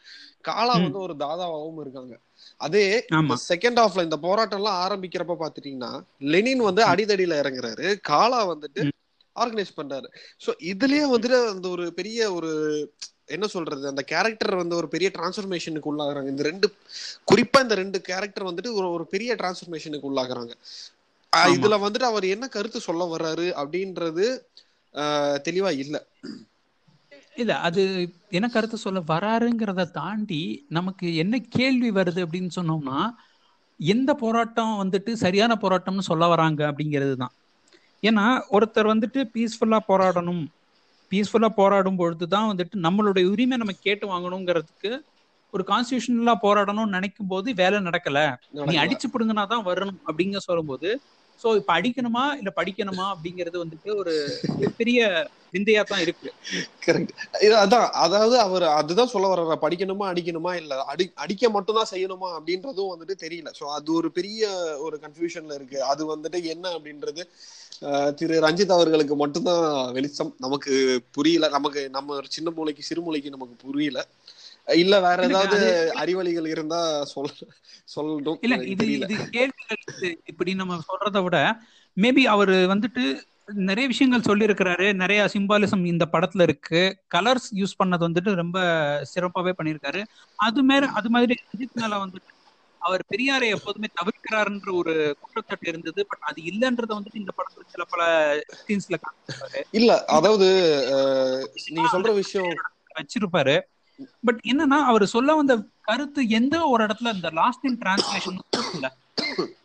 காலா. 0.49 0.76
வந்து 0.87 1.00
ஒரு 1.06 1.17
தாதாவாவும் 1.25 1.81
இருக்காங்க. 1.84 2.14
அதே 2.67 2.87
செகண்ட் 3.50 3.81
ஹாஃப்ல 3.82 4.06
இந்த 4.08 4.19
போராட்டம் 4.26 4.61
எல்லாம் 4.61 4.81
ஆரம்பிக்கிறப்ப 4.87 5.37
பாத்துட்டீங்கன்னா 5.43 5.93
லெனின் 6.34 6.67
வந்து 6.69 6.84
அடிதடியில 6.93 7.40
இறங்குறாரு. 7.43 7.87
காலா 8.11 8.40
வந்துட்டு. 8.52 8.82
ஆர்கனைஸ் 9.37 9.79
பண்றாரு. 9.79 10.08
சோ 10.44 10.50
இதுலயே 10.70 11.05
வந்துட்டு 11.12 11.38
அந்த 11.52 11.67
ஒரு 11.69 11.84
பெரிய 11.99 12.20
ஒரு 12.32 12.50
என்ன 13.28 13.46
சொல்றது 13.46 13.84
அந்த 13.90 14.02
கேரக்டர் 14.12 14.54
வந்து 14.60 14.74
ஒரு 14.76 14.88
பெரிய 14.94 15.08
டிரான்ஸ்ஃபர்மேஷனுக்கு 15.16 15.90
உள்ளாகுறாங்க. 15.92 16.28
இந்த 16.28 16.42
ரெண்டு 16.48 16.66
குறிப்பா 17.30 17.58
இந்த 17.62 17.74
ரெண்டு 17.74 17.98
கேரக்டர் 18.08 18.48
வந்துட்டு 18.48 18.72
ஒரு 18.78 18.88
ஒரு 18.96 19.04
பெரிய 19.06 19.34
டிரான்ஸ்ஃபர்மேஷனுக்கு 19.40 20.10
உள்ளாகுறாங்க. 20.10 20.54
இதுல 21.54 21.74
வந்துட்டு 21.84 22.06
அவர் 22.12 22.24
என்ன 22.34 22.46
கருத்து 22.48 22.80
சொல்ல 22.80 23.02
வர்றாரு 23.12 23.46
அப்படின்றது 23.62 24.24
தெளிவா 25.46 25.70
இல்ல. 25.84 25.96
இல்ல 27.36 27.52
அது 27.58 27.82
என்ன 28.30 28.46
கருத்து 28.48 28.76
சொல்ல 28.76 29.00
வராருங்கிறத 29.12 29.90
தாண்டி 29.90 30.40
நமக்கு 30.69 31.06
என்ன 31.22 31.38
கேள்வி 31.56 31.90
வருது 31.90 32.20
அப்படின்னு 32.24 32.50
சொன்னோம்னா 32.56 32.98
எந்த 33.80 34.10
போராட்டம் 34.14 34.74
வந்துட்டு 34.82 35.12
சரியான 35.24 35.52
போராட்டம்னு 35.62 36.08
சொல்ல 36.10 36.26
வராங்க 36.26 36.60
அப்படிங்கிறது 36.70 37.14
தான். 37.22 37.32
ஏன்னா 38.02 38.26
ஒருத்தர் 38.56 38.92
வந்துட்டு 38.92 39.20
பீஸ்ஃபுல்லா 39.34 39.78
போராடணும் 39.88 40.42
பீஸ்ஃபுல்லா 41.12 41.50
போராடும் 41.56 41.99
பொழுது 41.99 42.26
தான் 42.29 42.50
வந்துட்டு 42.50 42.76
நம்மளுடைய 42.87 43.25
உரிமை 43.32 43.56
நம்ம 43.56 43.75
கேட்டு 43.81 44.06
வாங்கணுங்கிறதுக்கு 44.09 44.91
ஒரு 45.55 45.64
கான்ஸ்டியூஷனலா 45.69 46.35
போராடணும்னு 46.43 46.97
நினைக்கும் 46.97 47.29
போது 47.29 47.49
வேலை 47.59 47.79
நடக்கல 47.87 48.19
நீ. 48.64 48.75
அடிச்சு 48.82 49.06
பிடுங்கினா 49.09 49.44
தான் 49.49 49.67
வரணும் 49.67 49.99
அப்படிங்க 50.06 50.38
சொல்லும்போது 50.47 50.88
சோ 50.94 51.21
இப்ப 51.61 51.73
அடிக்கணுமா 51.79 52.25
இல்ல 52.39 52.50
படிக்கணுமா 52.56 53.06
அப்படிங்கிறது 53.15 53.56
வந்துட்டு 53.65 53.91
ஒரு 53.97 54.15
பெரிய 54.77 55.00
விந்தையா 55.55 55.83
தான் 55.85 56.03
இருக்கு 56.05 56.29
கரெக்ட் 56.85 57.12
அதான் 57.62 57.87
அதாவது 58.05 58.37
அவர் 58.44 58.65
அதுதான் 58.73 59.11
சொல்ல 59.12 59.27
வர்ற 59.33 59.56
படிக்கணுமா 59.65 60.06
அடிக்கணுமா 60.12 60.53
இல்ல 60.61 60.79
அடி 60.93 61.05
அடிக்க 61.25 61.50
மட்டும் 61.56 61.79
தான் 61.79 61.91
செய்யணுமா 61.93 62.29
அப்படின்றதும் 62.37 62.93
வந்துட்டு 62.93 63.17
தெரியல. 63.25 63.50
சோ 63.59 63.65
அது 63.77 63.91
ஒரு 63.93 64.11
பெரிய 64.19 64.43
ஒரு 64.87 64.97
கன்ஃபியூஷன்ல 65.05 65.56
இருக்கு. 65.59 65.79
அது 65.93 66.03
வந்துட்டு 66.12 66.41
என்ன 66.55 66.67
அப்படின்றது 66.77 67.25
திரு 68.19 68.35
ரஞ்சித் 68.44 68.75
அவர்களுக்கு 68.75 69.15
மட்டும்தான் 69.17 69.65
வெளிச்சம். 69.97 70.33
நமக்கு 70.39 70.73
புரியல. 71.17 71.49
நமக்கு 71.56 71.83
நம்ம 71.97 72.15
ஒரு 72.21 72.29
சின்ன 72.37 72.50
மூளைக்கு 72.56 72.82
சிறு 72.89 73.03
மூளைக்கு 73.03 73.34
நமக்கு 73.37 73.56
புரியல. 73.65 73.99
இல்ல 74.69 74.96
வேற 75.00 75.19
ஏதாவது 75.26 75.69
அறிவழிகள் 76.00 76.46
இருந்தா 76.46 76.81
சொல் 77.04 77.31
சொல்லட்டும். 77.94 78.38
இல்ல 78.40 78.56
இது 78.64 78.84
இது 79.04 79.14
கேள்விகள் 79.31 79.81
இப்படி 80.24 80.54
நம்ம 80.54 80.78
சொல்றதை 80.90 81.22
விட 81.22 81.38
மேபி 81.96 82.22
அவர் 82.34 82.52
வந்துட்டு 82.72 83.04
நிறைய 83.66 83.86
விஷயங்கள் 83.88 84.26
சொல்லியிருக்கிறாரு. 84.28 84.86
நிறைய 84.94 85.22
சிம்பாலிசம் 85.32 85.84
இந்த 85.86 86.04
படத்துல 86.12 86.42
இருக்கு. 86.42 86.82
கலர்ஸ் 87.14 87.48
யூஸ் 87.52 87.78
பண்ணது 87.78 88.06
வந்துட்டு 88.08 88.32
ரொம்ப 88.34 88.58
சிறப்பாவே 89.04 89.52
பண்ணியிருக்காரு. 89.58 90.02
அது 90.38 90.62
மேல 90.62 90.86
அது 90.92 91.10
மாதிரி 91.10 91.34
அஜித் 91.50 91.81
மேல 91.82 91.96
வந்துட்டு 92.04 92.31
அவர் 92.81 93.02
பெரியாரை 93.08 93.48
எப்போதுமே 93.48 93.88
தவிர்க்கிறாருன்ற 94.00 94.70
ஒரு 94.72 94.94
குற்றச்சாட்டு 95.20 95.69
இருந்தது. 95.69 96.00
பட் 96.06 96.24
அது 96.31 96.40
இல்லைன்றத 96.42 96.90
வந்துட்டு 96.98 97.22
இந்த 97.22 97.32
படத்துல 97.36 97.66
சில 97.66 97.84
பல 97.84 98.02
சீன்ஸ்ல 98.62 98.98
இல்ல 99.70 99.90
அதாவது 100.04 100.48
நீங்க 101.66 101.88
சொல்ற 101.92 102.12
விஷயம் 102.14 102.54
வச்சிருப்பாரு. 102.94 103.56
பட் 104.25 104.41
என்னன்னா 104.51 104.79
அவர் 104.84 105.05
சொல்ல 105.15 105.34
வந்த 105.34 105.55
கருத்து 105.82 106.20
எந்த 106.39 106.56
ஒரு 106.67 106.82
இடத்துல 106.87 107.13
இந்த 107.15 107.31
லாஸ்ட் 107.39 107.65
இன் 107.65 107.81
டிரான்ஸ்லேஷன் 107.82 108.39
இல்ல 108.72 108.89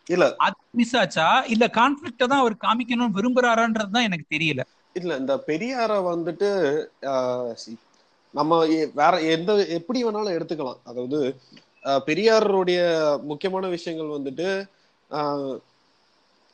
இல்ல. 0.10 0.26
அது 0.40 0.56
மிஸ் 0.72 0.96
ஆச்சா? 0.96 1.26
இல்ல 1.54 1.66
கான்ஃபிளிக்ட 1.78 2.24
தான் 2.26 2.44
அவர் 2.44 2.56
காமிக்கணும்னு 2.62 3.18
விரும்புறாரான்றது 3.18 3.96
தான் 3.96 4.08
எனக்கு 4.08 4.26
தெரியல. 4.36 4.62
இல்ல 4.96 5.18
இந்த 5.18 5.34
பெரியார 5.48 5.92
வந்துட்டு 6.06 6.50
நம்ம 8.34 8.54
வேற 8.96 9.14
எந்த 9.34 9.52
எப்படி 9.78 10.00
வேணாலும் 10.04 10.36
எடுத்துக்கலாம். 10.38 10.80
அதாவது 10.86 11.20
பெரியாருடைய 12.08 12.80
முக்கியமான 13.24 13.66
விஷயங்கள் 13.68 14.16
வந்துட்டு 14.16 14.48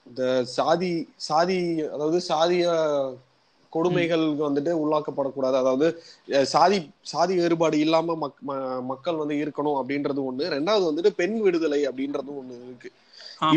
இந்த 0.07 0.23
சாதி 0.55 0.91
சாதி 1.27 1.59
அதாவது 1.93 2.19
சாதிய 2.29 2.65
கொடுமைகளுக்கு 3.75 4.47
வந்துட்டு 4.47 4.71
உள்ளாக்கப்படக்கூடாது. 4.83 5.55
அதாவது 5.61 5.87
சாதி 6.53 6.79
சாதி 7.13 7.33
வேறுபாடு 7.41 7.77
இல்லாம 7.85 8.17
மக்கள் 8.91 9.21
வந்து 9.21 9.37
இருக்கணும் 9.43 9.79
அப்படின்றது 9.81 10.21
ஒண்ணு. 10.29 10.45
ரெண்டாவது 10.57 10.85
வந்துட்டு 10.89 11.11
பெண் 11.21 11.39
விடுதலை 11.45 11.81
அப்படின்றதும் 11.89 12.39
ஒண்ணு 12.41 12.61
இருக்கு. 12.67 12.91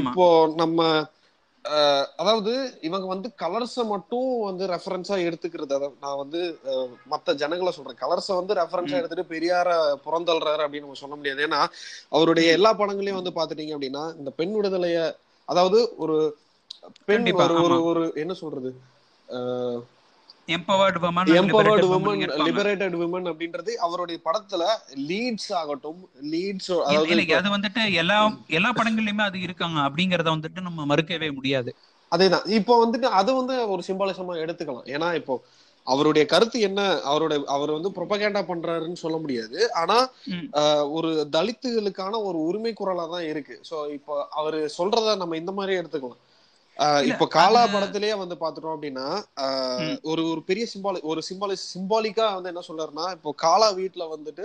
இப்போ 0.00 0.26
நம்ம 0.62 0.80
அதாவது 2.20 2.52
இவங்க 2.88 3.06
வந்து 3.12 3.28
கலர்ஸ 3.42 3.84
மட்டும் 3.92 4.28
வந்து 4.48 4.64
ரெஃபரன்ஸா 4.72 5.16
எடுத்துக்கிறது. 5.28 5.72
அதாவது 5.76 5.96
நான் 6.04 6.20
வந்து 6.20 6.40
மத்த 7.12 7.34
ஜனங்களை 7.40 7.70
சொல்றேன். 7.76 7.98
கலர்ஸ 8.02 8.28
வந்து 8.40 8.56
ரெஃபரன்ஸா. 8.60 8.98
எடுத்துட்டு 9.00 9.32
பெரியார 9.32 9.68
புறந்தள்ளுறாரு 10.04 10.64
அப்படின்னு 10.64 10.86
நம்ம 10.86 11.00
சொல்ல 11.02 11.16
முடியாது. 11.18 11.42
ஏன்னா 11.46 11.60
அவருடைய 12.16 12.50
எல்லா 12.58 12.72
படங்களையும் 12.80 13.20
வந்து 13.20 13.36
பாத்துட்டீங்க 13.38 13.74
அப்படின்னா 13.76 14.04
இந்த 14.20 14.32
பெண் 14.40 14.54
விடுதலைய 14.58 15.00
அதாவது 15.48 15.80
ஒரு 16.04 16.18
பெண் 17.08 17.26
ஒரு 17.64 17.76
ஒரு 17.90 18.04
என்ன 18.22 18.32
சொல்றது? 18.42 18.70
Empowered 20.54 20.98
and 21.06 21.38
empowered 21.38 21.86
women. 21.96 22.20
Liberated 22.48 22.96
women 23.04 23.26
அப்படின்றது 23.30 23.72
அவருடைய 23.86 24.18
படத்துல 24.26 24.64
லீட்ஸ் 25.10 25.50
ஆகட்டும் 25.60 26.00
லீட்ஸ் 26.32 26.70
அதாவது 26.88 27.36
அது 27.40 27.54
வந்துட்டு 27.56 27.82
எல்லா 28.02 28.18
எல்லா 28.58 28.70
படங்கள்லயுமே 28.78 29.24
அது 29.28 29.40
இருக்காங்க 29.46 29.78
அப்படிங்கறத 29.88 30.28
வந்துட்டு 30.36 30.66
நம்ம 30.68 30.86
மறுக்கவே 30.92 31.30
முடியாது. 31.38 31.70
அதேதான். 32.12 32.44
இப்போ 32.58 32.74
வந்துட்டு 32.84 33.08
அது 33.20 33.30
வந்து 33.40 33.54
ஒரு 33.74 33.82
சிம்பாலிசமா 33.88 34.36
எடுத்துக்கலாம். 34.44 34.88
ஏன்னா 34.96 35.08
இப்போ 35.20 35.36
அவருடைய 35.86 36.24
கருத்து 36.30 36.58
என்ன 36.68 36.80
அவருடைய 37.10 37.38
அவர் 37.54 37.70
வந்து 37.76 37.90
ப்ரொபகேண்டா 37.96 38.40
பண்றாருன்னு 38.50 39.02
சொல்ல 39.02 39.16
முடியாது. 39.24 39.58
ஆனா 39.80 39.98
ஒரு 40.98 41.10
தலித்துகளுக்கான 41.36 42.20
ஒரு 42.28 42.38
உரிமை 42.48 42.72
குரலா 42.80 43.04
தான் 43.16 43.26
இருக்கு. 43.32 43.56
சோ 43.70 43.76
இப்போ 43.98 44.14
அவரு 44.40 44.60
சொல்றத 44.78 45.16
நம்ம 45.22 45.36
இந்த 45.42 45.54
மாதிரி 45.58 45.78
எடுத்துக்கலாம். 45.80 46.22
இப்போ 47.10 47.26
காலா 47.34 47.60
படத்திலேயே 47.66 48.14
வந்து 48.14 48.36
பாத்துட்டோம் 48.40 48.74
அப்படின்னா. 48.76 49.06
ஒரு 50.04 50.22
ஒரு 50.30 50.40
பெரிய 50.44 50.64
சிம்பாலி 50.72 51.00
ஒரு 51.02 51.20
சிம்பாலி 51.28 51.56
சிம்பாலிக்கா 51.66 52.26
வந்து 52.34 52.52
என்ன 52.52 52.64
சொல்றாருன்னா 52.68 53.06
இப்போ 53.16 53.30
காலா 53.44 53.68
வீட்டுல 53.80 54.06
வந்துட்டு 54.14 54.44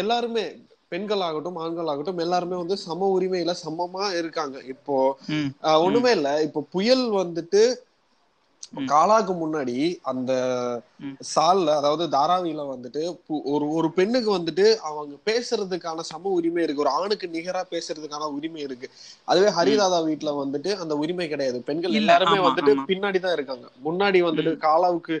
எல்லாருமே 0.00 0.44
பெண்கள் 0.92 1.22
ஆகட்டும் 1.22 1.58
ஆண்கள் 1.58 1.90
ஆகட்டும் 1.92 2.22
எல்லாருமே 2.24 2.56
வந்து 2.56 2.76
சம 2.84 3.08
உரிமையில 3.16 3.52
சமமா 3.62 4.04
இருக்காங்க 4.20 4.58
இப்போ 4.74 4.96
ஒண்ணுமே 5.80 6.10
இல்ல 6.10 6.30
இப்போ 6.46 6.60
புயல் 6.74 7.04
வந்துட்டு. 7.18 7.62
காலாக்கு 8.88 9.34
முன்னாடி 9.36 9.76
அந்த. 10.04 10.32
சால்ல 11.28 11.68
அதாவது 11.76 12.04
தாராவில 12.10 12.64
வந்துட்டு 12.66 13.00
ஒரு 13.52 13.66
ஒரு 13.76 13.88
பெண்ணுக்கு 13.96 14.30
வந்துட்டு 14.34 14.66
அவங்க 14.88 15.14
பேசுறதுக்கான 15.26 16.04
சம 16.10 16.30
உரிமை 16.36 16.62
இருக்கு. 16.64 16.84
ஒரு 16.84 16.92
ஆணுக்கு 16.98 17.26
நிகரா 17.28 17.62
பேசுறதுக்கான 17.72 18.28
உரிமை 18.36 18.60
இருக்கு. 18.62 18.88
அதுவே 19.28 19.48
ஹரிதாதா 19.56 19.98
வீட்டுல 20.08 20.32
வந்துட்டு 20.40 20.72
அந்த 20.82 20.96
உரிமை 21.02 21.26
கிடையாது. 21.28 21.58
பெண்கள் 21.64 21.98
எல்லாருமே 22.00 22.38
வந்துட்டு 22.40 22.72
ஆமா. 22.72 22.84
பின்னாடி 22.88 23.20
தான் 23.20 23.36
இருக்காங்க. 23.38 23.66
முன்னாடி 23.86 24.18
வந்துட்டு 24.28 24.52
காலாவுக்கு 24.66 25.16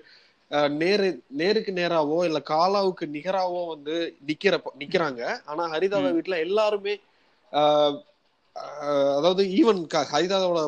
நேரு 0.80 1.08
நேருக்கு 1.38 1.72
நேராவோ 1.74 2.18
இல்ல 2.26 2.38
காலாவுக்கு 2.50 3.06
நிகராவோ 3.16 3.60
வந்து 3.72 3.96
நிக்கிற 4.28 4.54
நிக்கிறாங்க. 4.80 5.20
ஆனா 5.46 5.62
ஹரிதாதா. 5.74 6.10
வீட்டுல 6.16 6.38
எல்லாருமே 6.46 6.94
அதாவது 9.16 9.42
ஈவன் 9.56 9.80
ஹரிதாதாவோட 10.12 10.62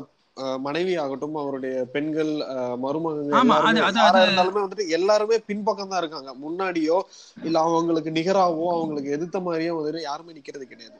மனைவி 0.58 0.96
ஆகட்டும் 0.96 1.36
அவருடைய 1.36 1.84
பெண்கள் 1.92 2.32
ஆஹ், 2.48 2.76
மருமகங்க 2.78 3.34
ஆமா, 3.34 3.54
எல்லாருமே 3.56 3.80
அது- 3.80 3.86
அது- 3.88 3.96
யாரா 3.96 4.18
அது- 4.18 4.26
இருந்தாலுமே 4.26 4.60
வந்துட்டு 4.62 4.88
எல்லாருமே 4.88 5.38
பின்பக்கம் 5.46 5.88
தான் 5.88 5.98
இருக்காங்க. 5.98 6.34
முன்னாடியோ 6.40 6.96
இல்ல 7.42 7.58
அவங்களுக்கு 7.60 8.10
நிகராவோ 8.10 8.66
அவங்களுக்கு 8.72 9.10
எதிர்த்த 9.10 9.38
மாதிரியோ 9.40 9.74
வந்துட்டு 9.76 10.02
யாருமே 10.02 10.32
நிக்கிறது 10.32 10.66
கிடையாது. 10.66 10.98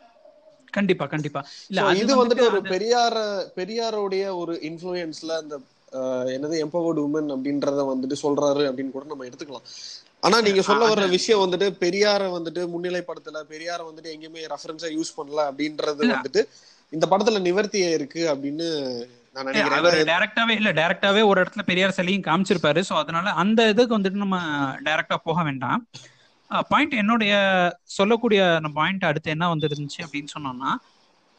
கண்டிப்பா 0.73 1.07
கண்டிப்பா. 1.07 1.41
இல்ல 1.69 1.89
இது 1.95 2.13
வந்துட்டு 2.17 2.47
ஒரு 2.47 2.63
பெரியார 2.65 3.15
பெரியாருடைய 3.57 4.37
ஒரு 4.37 4.55
இன்ஃபுளுயன்ஸ்ல 4.63 5.33
அந்த 5.37 5.55
என்னது 6.33 6.57
எம்பவர்டு 6.65 7.01
உமன் 7.01 7.31
அப்படின்றத 7.31 7.85
வந்துட்டு 7.87 8.17
சொல்றாரு 8.23 8.63
அப்படின்னு 8.67 8.91
கூட 8.91 9.05
நம்ம 9.05 9.25
எடுத்துக்கலாம். 9.25 9.65
ஆனா 10.21 10.41
நீங்க 10.41 10.63
சொல்ல 10.63 10.89
வர்ற 10.89 11.09
விஷயம் 11.09 11.41
வந்துட்டு 11.41 11.77
பெரியார 11.81 12.23
வந்துட்டு 12.31 12.63
முன்னிலைப்படுத்தல 12.67 13.43
பெரியார 13.49 13.81
வந்துட்டு 13.85 14.13
எங்கேயுமே 14.13 14.45
ரெஃபரன்ஸா 14.47 14.91
யூஸ் 14.95 15.17
பண்ணல 15.17 15.41
அப்படின்றது. 15.49 16.03
வந்துட்டு 16.11 16.43
இந்த 16.93 17.07
படத்துல 17.11 17.41
நிவர்த்தியா 17.41 17.91
இருக்கு 17.91 18.35
அப்படின்னு 18.35 18.69
அவர் 19.37 19.97
டைரக்டாவே 20.11 20.55
இல்ல 20.61 20.71
டைரக்டாவே 20.79 21.23
ஒரு 21.31 21.39
இடத்துல 21.43 21.63
பெரியார் 21.71 21.97
சிலையும் 21.99 22.25
காமிச்சிருப்பாரு. 22.29 22.81
சோ 22.89 22.95
அதனால 23.03 23.33
அந்த 23.43 23.69
இதுக்கு 23.73 23.97
வந்துட்டு 23.99 24.23
நம்ம 24.25 24.39
டைரக்டா 24.87 25.17
போக 25.29 25.43
வேண்டாம். 25.49 25.83
பாயிண்ட் 26.71 26.95
என்னுடைய 27.03 27.33
சொல்லக்கூடிய 27.99 28.41
பாயிண்ட் 28.79 29.05
அடுத்து 29.11 29.35
என்ன 29.35 29.49
வந்துருந்துச்சு 29.55 30.01
அப்படின்னு 30.07 30.33
சொன்னோம்னா 30.37 30.73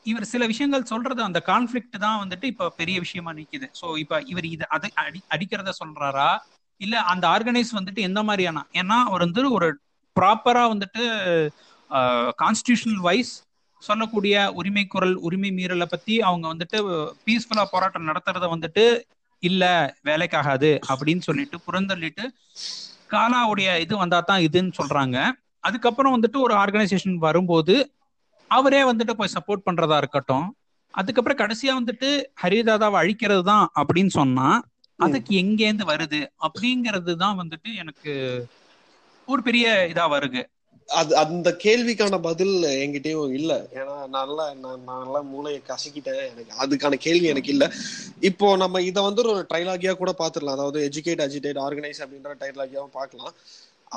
இவர் 0.06 0.32
சில 0.32 0.44
விஷயங்கள் 0.52 0.90
சொல்றது 0.92 1.22
அந்த 1.28 1.40
கான்ஃபிளிக்ட் 1.50 1.98
தான் 2.06 2.22
வந்துட்டு 2.22 2.46
இப்ப 2.52 2.70
பெரிய 2.80 2.98
விஷயமா 3.00 3.32
நிக்குது. 3.40 3.68
சோ 3.80 3.88
இப்ப 4.04 4.22
இவர் 4.32 4.48
இது 4.56 4.66
அதை 4.76 4.90
அடி 5.04 5.20
அடிக்கிறத 5.36 5.74
சொல்றாரா? 5.82 6.30
இல்ல 6.82 6.96
அந்த 7.12 7.26
ஆர்கனைஸ் 7.28 7.72
வந்துட்டு 7.80 8.02
எந்த 8.10 8.22
மாதிரியான? 8.30 8.64
ஏன்னா 8.82 8.98
அவர் 9.10 9.26
வந்து 9.26 9.44
ஒரு 9.58 9.68
ப்ராப்பரா 10.16 10.64
வந்துட்டு 10.74 11.04
கான்ஸ்டியூஷனல் 12.42 13.02
வைஸ் 13.08 13.34
சொல்லக்கூடிய 13.82 14.36
உரிமை 14.52 14.84
குரல் 14.88 15.16
உரிமை 15.20 15.52
மீறலை 15.52 15.86
பத்தி 15.86 16.22
அவங்க 16.22 16.46
வந்துட்டு 16.54 16.78
பீஸ்ஃபுல்லா 17.26 17.66
போராட்டம் 17.72 18.10
நடத்துறத 18.10 18.48
வந்துட்டு 18.56 18.84
இல்ல 19.44 19.64
வேலைக்காகாது 20.06 20.72
அப்படின்னு 20.92 21.20
சொல்லிட்டு 21.20 21.58
புறந்தள்ளிட்டு 21.68 22.26
காலாவுடைய 23.10 23.70
இது 23.80 23.94
வந்தா 23.98 24.20
தான் 24.22 24.44
இதுன்னு 24.48 24.74
சொல்றாங்க. 24.80 25.18
அதுக்கப்புறம் 25.64 26.14
வந்துட்டு 26.16 26.38
ஒரு 26.40 26.54
ஆர்கனைசேஷன் 26.54 27.18
வரும்போது 27.18 27.76
அவரே 28.52 28.82
வந்துட்டு 28.84 29.14
போய் 29.14 29.36
சப்போர்ட் 29.36 29.66
பண்றதா 29.68 29.98
இருக்கட்டும். 29.98 30.48
அதுக்கப்புறம் 30.94 31.42
கடைசியா 31.42 31.74
வந்துட்டு 31.80 32.10
ஹரிதாதாவை 32.42 32.98
அழிக்கிறது 33.02 33.44
தான் 33.44 33.66
அப்படின்னு 33.82 34.12
சொன்னா 34.20 34.48
அதுக்கு 35.00 35.32
எங்கேருந்து 35.42 35.86
வருது 35.92 36.20
அப்படிங்கிறது 36.48 37.14
தான் 37.16 37.38
வந்துட்டு 37.42 37.70
எனக்கு 37.76 38.12
ஒரு 39.28 39.42
பெரிய 39.42 39.66
இதா 39.92 40.06
வருது. 40.16 40.42
அது 41.00 41.12
அந்த 41.22 41.50
கேள்விக்கான 41.64 42.16
பதில் 42.28 42.56
என்கிட்டயும் 42.84 43.34
இல்ல. 43.40 43.52
ஏன்னா 43.80 43.96
நல்லா 44.18 44.46
நான் 44.64 44.86
நல்லா 44.90 45.20
மூளையை 45.34 45.60
கசக்கிட்டேன். 45.70 46.22
எனக்கு 46.32 46.54
அதுக்கான 46.64 47.00
கேள்வி 47.06 47.28
எனக்கு 47.34 47.52
இல்ல. 47.56 47.66
இப்போ 48.30 48.48
நம்ம 48.64 48.82
இதை 48.90 49.02
வந்து 49.08 49.24
ஒரு 49.34 49.44
ட்ரைலாகியா 49.52 49.94
கூட 50.02 50.14
பாத்துடலாம். 50.22 50.58
அதாவது 50.60 50.80
எஜுகேட் 50.90 51.26
அஜிடேட் 51.28 51.60
ஆர்கனைஸ் 51.66 52.02
அப்படின்ற 52.06 52.34
ட்ரைலாகியாவும் 52.42 52.98
பார்க்கலாம் 53.00 53.36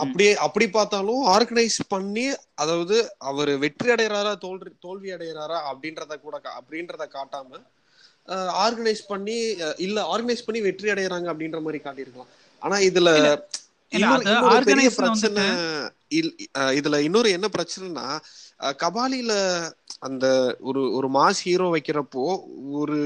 அப்படியே 0.02 0.30
அப்படி 0.44 0.66
பார்த்தாலும் 0.76 1.24
ஆர்கனைஸ் 1.34 1.76
பண்ணி 1.94 2.24
அதாவது 2.62 2.96
அவர் 3.30 3.52
வெற்றி 3.64 3.88
அடைகிறாரா 3.94 4.32
தோல்வி 4.44 4.70
தோல்வி 4.86 5.10
அடைகிறாரா 5.16 5.58
அப்படின்றத 5.70 6.14
கூட 6.24 6.36
அப்படின்றத 6.58 7.04
காட்டாம 7.16 7.60
ஆர்கனைஸ் 8.64 9.02
பண்ணி 9.12 9.36
இல்ல 9.86 9.98
ஆர்கனைஸ் 10.12 10.46
பண்ணி 10.46 10.60
வெற்றி 10.66 10.88
அடையறாங்க 10.92 11.28
அப்படின்ற 11.32 11.58
மாதிரி 11.66 11.80
காட்டியிருக்கலாம். 11.84 12.30
ஆனா 12.62 12.76
இதுல 12.88 13.10
பிரச்சனை 14.98 15.44
இதுல 16.76 16.96
இன்னொரு 17.06 17.28
என்ன 17.37 17.46
பிரச்சனைனா 17.54 18.06
கபாலில 18.80 19.32
அந்த 20.06 20.26
ஒரு 20.68 20.82
ஒரு 20.96 21.08
மாஸ் 21.16 21.40
ஹீரோ 21.46 21.66
வைக்கிறப்போ 21.75 22.25
ஒரு 22.78 22.99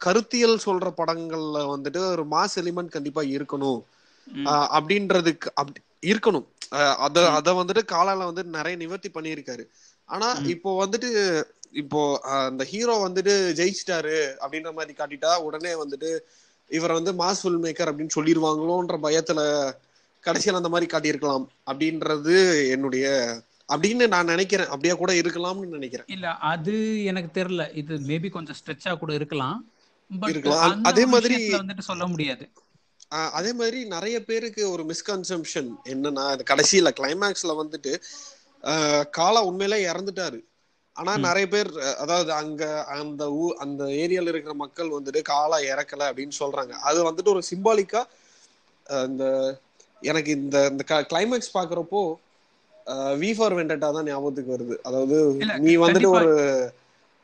கருத்தியல் 0.00 0.56
சொல்ற 0.64 0.88
படங்கள்ல 0.96 1.58
வந்துட்டு 1.72 2.00
ஒரு 2.12 2.24
மாஸ் 2.32 2.58
எலிமெண்ட் 2.60 2.94
கண்டிப்பா 2.94 3.22
இருக்கணும் 3.34 3.80
அப்படின்றதுக்கு 4.76 5.48
அப்படி 5.54 5.80
இருக்கணும் 6.02 6.46
அத. 7.06 7.16
அத 7.38 7.48
வந்துட்டு 7.58 7.82
காலால 7.88 8.26
வந்து 8.28 8.42
நிறைய 8.56 8.76
நிவர்த்தி 8.82 9.10
பண்ணியிருக்காரு 9.10 9.64
ஆனா. 10.08 10.28
இப்போ 10.54 10.70
வந்துட்டு 10.82 11.08
இப்போ 11.82 12.00
அந்த 12.46 12.62
ஹீரோ 12.70 12.94
வந்துட்டு 13.04 13.34
ஜெயிச்சிட்டாரு 13.58 14.14
அப்படின்ற 14.42 14.70
மாதிரி 14.78 14.94
காட்டிட்டா 14.94 15.30
உடனே 15.46 15.72
வந்துட்டு 15.82 16.10
இவர் 16.70 16.96
வந்து 16.98 17.12
மாஸ் 17.20 17.40
ஃபில்ம் 17.40 17.64
மேக்கர் 17.64 17.90
அப்படின்னு 17.90 18.16
சொல்லிடுவாங்களோன்ற 18.16 18.96
பயத்துல 19.04 19.40
கடைசியில 20.24 20.52
அந்த 20.52 20.68
மாதிரி 20.68 20.96
காட்டியிருக்கலாம் 20.96 21.46
அப்படின்றது 21.66 22.68
என்னுடைய 22.70 23.36
அப்படின்னு 23.72 24.08
நான் 24.08 24.26
நினைக்கிறேன். 24.26 24.66
அப்படியே 24.66 24.96
கூட 24.96 25.12
இருக்கலாம்னு 25.12 25.66
நினைக்கிறேன். 25.66 26.06
இல்ல 26.08 26.36
அது 26.36 27.04
எனக்கு 27.04 27.44
தெரியல. 27.44 27.76
இது 27.76 27.96
மேபி 27.96 28.30
கொஞ்சம் 28.30 28.54
ஸ்ட்ரெச்சா 28.64 28.98
கூட 28.98 29.14
இருக்கலாம். 29.14 29.70
அந்த 30.20 30.80
அதே 30.82 31.06
மாதிரி- 31.06 31.50
வந்துட்டு 31.50 31.80
சொல்ல 31.80 32.06
முடியாது. 32.06 32.48
அதே 33.08 33.52
மாதிரி 33.52 33.84
நிறைய 33.84 34.24
பேருக்கு 34.24 34.70
ஒரு 34.70 34.84
மிஸ்கன்செப்ஷன் 34.84 35.68
என்னன்னா 35.84 36.40
கடைசியில 36.50 36.90
கிளைமேக்ஸ்ல 37.00 37.64
வந்துட்டு 37.64 37.96
காலா 39.10 39.44
உண்மையிலே 39.44 39.86
இறந்துட்டாரு. 39.86 40.40
ஆனா. 40.92 41.18
நிறைய 41.18 41.48
பேர் 41.48 41.78
அதாவது 41.78 42.32
அங்க 42.32 42.84
அந்த 42.84 43.28
ஊ 43.28 43.58
அந்த 43.58 43.84
ஏரியால 43.84 44.28
இருக்கிற 44.28 44.54
மக்கள் 44.54 44.88
வந்துட்டு 44.88 45.22
காலா 45.22 45.58
இறக்கல 45.58 46.12
அப்படின்னு 46.12 46.30
சொல்றாங்க. 46.38 46.68
அது 46.68 47.12
வந்துட்டு 47.12 47.28
ஒரு 47.28 47.42
சிம்பாலிக்கா 47.50 48.04
இந்த 48.88 49.58
எனக்கு 50.02 50.30
இந்த 50.38 50.58
இந்த 50.72 50.82
கிளைமேக்ஸ் 51.10 51.56
பாக்குறப்போ 51.56 52.02
வி 53.20 53.30
ஃபார் 53.36 53.54
வெண்டட்டா 53.58 53.88
தான் 53.96 54.08
ஞாபகத்துக்கு 54.08 54.54
வருது. 54.54 54.76
அதாவது 54.88 55.16
நீ 55.64 55.74
வந்துட்டு. 55.84 56.08
ஒரு 56.16 56.32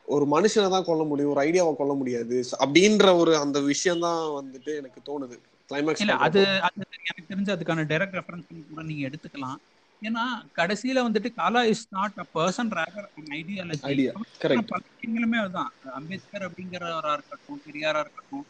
ஒரு 0.07 0.25
மனுஷனை 0.27 0.69
தான் 0.69 0.87
கொல்ல 0.87 1.03
முடியும் 1.09 1.33
ஒரு 1.33 1.41
ஐடியாவை 1.47 1.73
கொல்ல 1.75 1.93
முடியாது. 1.99 2.37
அப்படின்ற 2.63 3.07
ஒரு 3.21 3.33
அந்த 3.43 3.57
விஷயம் 3.71 4.03
தான் 4.05 4.21
வந்துட்டு 4.39 4.71
எனக்கு 4.81 4.99
தோணுது. 5.09 5.37
கிளைமேக்ஸ் 5.69 6.03
இல்ல 6.03 6.13
அது 6.25 6.41
அது 6.67 6.79
எனக்கு 7.01 7.29
தெரிஞ்சு 7.31 7.51
அதுக்கான 7.55 7.85
டைரக்ட் 7.91 8.17
ரெஃபரன்ஸ் 8.19 8.47
கூட 8.69 8.83
நீங்க 8.89 9.03
எடுத்துக்கலாம். 9.09 9.59
ஏன்னா 10.01 10.23
கடைசியில 10.57 11.01
வந்துட்டு 11.05 11.29
Kaala 11.39 11.61
is 11.71 11.85
not 11.95 12.19
a 12.23 12.25
person 12.35 12.71
rather 12.77 13.07
ideology 13.37 13.83
idea 13.89 14.11
correct 14.43 14.73
அதுதான். 15.39 15.71
அம்பேத்கர் 15.99 16.45
அப்படிங்கிறவரா 16.47 17.11
இருக்கட்டும் 17.17 17.61
பெரியாரா 17.65 18.01
இருக்கட்டும் 18.05 18.45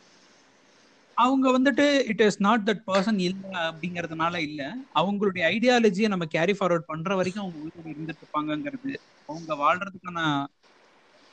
அவங்க 1.19 1.47
வந்துட்டு 1.55 1.85
it 2.11 2.23
is 2.25 2.39
not 2.41 2.65
that 2.69 2.83
person 2.87 3.19
இல்லை 3.27 3.51
அப்படிங்கறதுனால 3.67 4.35
இல்ல. 4.47 4.61
அவங்களுடைய 5.01 5.43
ஐடியாலஜியை 5.53 6.07
நம்ம 6.07 6.25
கேரி 6.35 6.53
ஃபார்வர்ட் 6.59 6.89
பண்ற 6.91 7.15
வரைக்கும் 7.15 7.43
அவங்க 7.43 7.59
உயிரோடு 7.63 7.93
இருந்துட்டு 7.93 8.23
இருப்பாங்கிறது 8.23 8.93
அவங்க 9.29 9.51
வாழ்றதுக்கான 9.63 10.19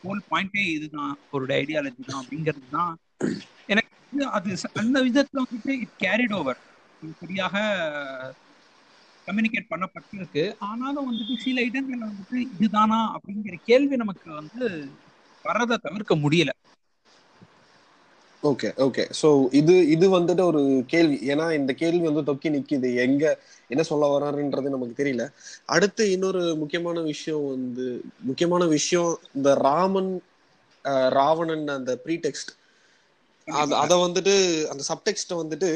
ஹோல் 0.04 0.22
பாயிண்டே 0.30 0.64
இதுதான். 0.76 1.14
அவருடைய 1.28 1.56
ஐடியாலஜி 1.62 2.02
தான் 2.04 2.20
அப்படிங்கிறது 2.22 2.68
தான். 2.78 2.92
எனக்கு 3.68 3.94
அது 4.38 4.50
அந்த 4.82 4.98
விதத்துல 5.06 5.44
வந்துட்டு 5.44 5.72
இட் 5.84 5.96
கேரிட் 6.04 6.36
ஓவர் 6.40 6.60
சரியாக 7.22 7.54
கம்யூனிகேட் 9.28 9.72
பண்ணப்பட்டிருக்கு. 9.72 10.42
ஆனாலும் 10.68 11.08
வந்துட்டு 11.08 11.34
சில 11.44 11.60
இடங்கள்ல 11.68 12.04
வந்துட்டு 12.10 12.38
இதுதானா 12.54 13.00
அப்படிங்கிற 13.16 13.56
கேள்வி 13.70 13.96
நமக்கு 14.02 14.28
வந்து 14.40 14.62
வர்றதை 15.44 15.76
தவிர்க்க 15.86 16.14
முடியல. 16.16 16.52
ஓகே 18.48 18.68
ஓகே 18.86 19.04
ஸோ 19.20 19.28
இது 19.60 19.74
இது 19.94 20.06
வந்துட்டு 20.16 20.42
ஒரு 20.50 20.60
கேள்வி. 20.92 21.16
ஏன்னா 21.32 21.46
இந்த 21.58 21.72
கேள்வி 21.82 22.02
வந்து 22.08 22.22
தொக்கி 22.30 22.48
நிற்கிது 22.54 22.88
எங்க 23.04 23.24
என்ன 23.70 23.82
சொல்ல 23.90 24.04
வர்றாருன்றது 24.12 24.74
நமக்கு 24.74 25.00
தெரியல. 25.00 25.24
அடுத்து 25.74 26.04
இன்னொரு 26.14 26.42
முக்கியமான 26.62 26.98
விஷயம் 27.12 27.46
வந்து 27.54 27.86
முக்கியமான 28.28 28.64
விஷயம் 28.76 29.12
இந்த 29.38 29.52
ராமன் 29.68 30.12
ராவணன் 31.18 31.66
அந்த 31.78 31.92
ப்ரீடெக்ஸ்ட் 32.04 32.52
அது 33.48 33.72
அதை 33.82 33.96
வந்துட்டு 34.04 34.32
அந்த 34.72 34.82
சப்டெக்ஸ்ட்டை 34.88 35.36
வந்துட்டு 35.40 35.68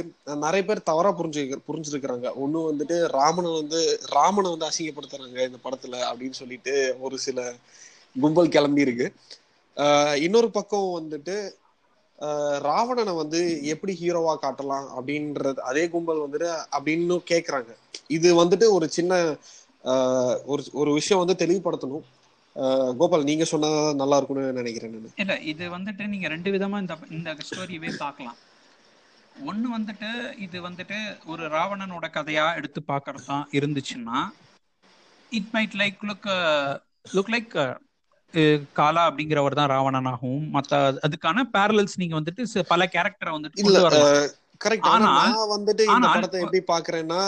நிறைய 0.45 0.63
பேர் 0.69 0.89
தவறா 0.89 1.11
புரிஞ்சு 1.19 1.43
புரிஞ்சிருக்கிறாங்க. 1.69 2.29
ஒன்று 2.43 2.61
வந்துட்டு 2.71 2.97
ராமனை 3.17 3.51
வந்து 3.61 3.81
ராமனை 4.15 4.49
வந்து 4.55 4.69
அசிங்கப்படுத்துறாங்க 4.71 5.39
இந்த 5.49 5.61
படத்துல 5.67 5.97
அப்படின்னு 6.11 6.41
சொல்லிட்டு 6.41 6.75
ஒரு 7.07 7.19
சில 7.27 7.41
கும்பல் 8.17 8.55
கிளம்பி 8.57 8.87
இருக்கு 8.87 9.07
இன்னொரு 10.25 10.49
பக்கம் 10.51 10.89
வந்துட்டு 10.99 11.37
ராவணனை 12.67 13.13
வந்து 13.21 13.41
எப்படி 13.73 13.93
ஹீரோவா 14.01 14.35
காட்டலாம் 14.45 14.87
அப்படின்றது 14.97 15.61
அதே 15.71 15.85
கும்பல் 15.95 16.25
வந்துட்டு 16.25 16.49
அப்படின்னு 16.77 17.17
கேக்குறாங்க. 17.33 17.71
இது 18.17 18.29
வந்துட்டு 18.43 18.67
ஒரு 18.77 18.87
சின்ன 18.97 19.21
ஒரு 20.53 20.63
ஒரு 20.81 20.91
விஷயம் 20.99 21.23
வந்து 21.23 21.41
தெளிவுபடுத்தணும். 21.43 22.07
கோபால் 23.01 23.29
நீங்க 23.31 23.45
சொன்னா 23.53 23.71
நல்லா 24.03 24.17
இருக்கும்னு 24.17 24.61
நினைக்கிறேன் 24.61 24.97
இல்ல 25.23 25.35
இது 25.53 25.65
வந்துட்டு 25.77 26.07
நீங்க 26.15 26.29
ரெண்டு 26.35 26.51
விதமா 26.57 26.79
இந்த 26.85 26.95
இந்த 27.17 27.37
ஸ்டோரியவே 27.49 27.91
பார்க்கலாம். 28.05 28.39
ஒன்னு 29.51 29.67
வந்துட்டு 29.77 30.09
இது 30.47 30.59
வந்துட்டு 30.69 30.97
ஒரு 31.33 31.45
ராவணனோட 31.57 32.07
கதையா 32.17 32.47
எடுத்து 32.61 32.81
பார்க்கறது 32.93 33.37
இருந்துச்சுன்னா 33.59 34.19
it 35.39 35.53
might 35.55 35.77
like 35.83 36.01
look 36.11 36.29
look 37.17 37.33
like 37.35 37.55
Kaala 38.79 39.05
அப்படிங்கிறவர் 39.09 39.59
தான் 39.61 39.73
ராவணனாகவும் 39.75 40.45
மத்த 40.57 40.83
அதுக்கான 41.07 41.47
பேரலல்ஸ் 41.57 42.01
நீங்க 42.03 42.17
வந்துட்டு 42.19 42.65
பல 42.75 42.85
கேரக்டரை 42.97 43.33
வந்துட்டு 43.37 43.65
இல்ல 43.65 43.81
கரெக்ட் 44.67 44.91
ஆனா 44.93 45.09
நான் 45.17 45.55
வந்துட்டு 45.57 45.83
இந்த 45.95 46.09
படத்தை 46.15 46.45
எப்படி 46.45 46.63
பாக்குறேன்னா 46.75 47.23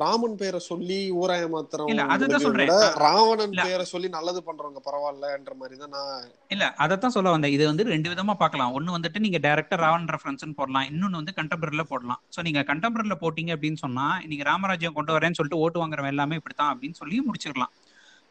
ராமன் 0.00 0.36
பேரை 0.40 0.58
சொல்லி 0.68 0.98
ஊராய 1.20 1.44
இல்ல, 1.44 1.54
அதுதான் 1.54 2.02
மாத்திரவங்களுக்கு 2.02 2.44
சொல்றேன். 2.44 2.68
விட 2.68 2.76
நான் 2.82 3.00
ராவணன். 3.04 3.56
பேரை 3.68 3.84
சொல்லி 3.92 4.08
நல்லது 4.16 4.40
பண்றவங்க 4.48 4.80
பரவாயில்லன்ற 4.84 5.54
மாதிரி 5.62 5.76
தான் 5.80 5.92
நான் 5.96 6.28
இல்ல 6.54 6.66
அதத்தான் 6.84 7.14
சொல்ல 7.16 7.32
வந்தேன். 7.34 7.54
இது 7.56 7.64
வந்து 7.70 7.84
ரெண்டு 7.94 8.10
விதமா 8.12 8.34
பார்க்கலாம் 8.42 8.74
ஒன்னு 8.78 8.94
வந்துட்டு 8.96 9.24
நீங்க 9.24 9.38
டேரக்டர் 9.46 9.82
ராவன் 9.84 10.06
ரெஃபரன்ஸ் 10.14 10.58
போடலாம். 10.60 10.86
இன்னொன்னு 10.90 11.20
வந்து 11.20 11.36
கண்டெம்பரரில 11.40 11.84
போடலாம். 11.92 12.20
சோ 12.34 12.44
நீங்க 12.48 12.62
கண்டெம்பரரில 12.70 13.16
போட்டீங்க 13.24 13.54
அப்படின்னு 13.56 13.80
சொன்னா 13.86 14.06
இன்னைக்கு 14.26 14.46
ராமராஜ்யம் 14.52 14.96
கொண்டு 14.98 15.16
வரேன்னு 15.16 15.38
சொல்லிட்டு 15.40 15.62
ஓட்டு 15.64 15.82
வாங்குறவன் 15.82 16.14
எல்லாமே 16.14 16.38
இப்படித்தான் 16.40 16.72
அப்படின்னு 16.74 17.00
சொல்லி 17.02 17.18
முடிச்சிடலாம். 17.28 17.72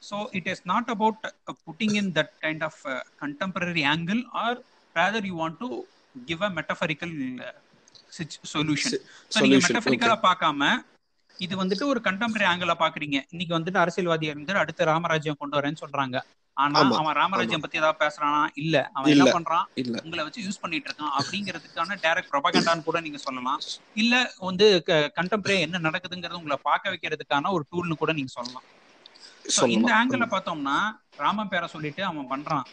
So 0.02 0.18
it 0.32 0.50
is 0.54 0.64
not 0.66 0.90
about 0.90 1.24
putting 1.68 1.96
in 2.02 2.12
that 2.18 2.34
kind 2.42 2.64
of 2.64 2.80
contemporary 3.24 3.86
angle 3.94 4.22
or 4.44 4.60
rather 4.96 5.28
you 5.30 5.36
want 5.42 5.60
to 5.60 5.70
give 6.16 6.44
a 6.44 6.52
metaphorical 6.60 7.16
solution 8.54 8.98
so 9.32 9.44
நீங்க 9.44 9.60
மெட்டபரிக்கலா 9.68 10.18
பார்க்காம 10.30 10.72
இது 11.38 11.54
வந்துட்டு 11.62 11.86
ஒரு 11.92 12.00
கண்டெம்பரரி 12.08 12.46
ஆங்கிள 12.50 12.74
பாக்குறீங்க 12.82 13.18
இன்னைக்கு 13.32 13.58
வந்துட்டு 13.58 13.82
அரசியல்வாதியா 13.84 14.34
இருந்து 14.34 14.54
அடுத்த 14.64 14.86
ராமராஜ்யம் 14.86 15.40
கொண்டு 15.40 15.58
வரேன்னு 15.58 15.82
சொல்றாங்க. 15.82 16.18
ஆனா 16.58 16.80
அவன் 17.00 17.16
ராமராஜ்யம் 17.18 17.64
பத்தி 17.64 17.80
ஏதாவது 17.82 18.02
பேசுறானா? 18.02 18.42
இல்ல. 18.56 18.78
அவன் 18.96 19.10
என்ன. 19.14 19.26
பண்றான்? 19.38 19.66
உங்களை 20.02 20.24
வச்சு 20.24 20.42
யூஸ் 20.42 20.62
பண்ணிட்டு 20.62 20.90
இருக்கான் 20.90 21.14
அப்படிங்கிறதுக்கான 21.20 21.98
டைரக்ட் 22.04 22.32
ப்ரொபகண்டான்னு 22.34 22.84
கூட 22.84 23.00
நீங்க 23.02 23.18
சொல்லலாம். 23.18 23.60
இல்ல 23.96 24.14
வந்து 24.42 24.68
கண்டெம்பரரி 25.18 25.58
என்ன 25.60 25.82
நடக்குதுங்கிறது 25.88 26.42
உங்களை 26.42 26.58
பார்க்க 26.64 26.94
வைக்கிறதுக்கான 26.94 27.52
ஒரு 27.52 27.66
டூல்னு 27.72 27.96
கூட 27.96 28.14
நீங்க 28.14 28.34
சொல்லலாம். 28.38 28.68
So, 28.68 28.81
இந்த 29.68 29.94
ஆங்கிள் 29.94 30.34
பார்த்தோம்னா 30.34 31.00
ராமன் 31.18 31.48
பேரை 31.48 31.68
சொல்லிட்டு 31.68 32.04
அவன் 32.04 32.30
பண்றான். 32.30 32.64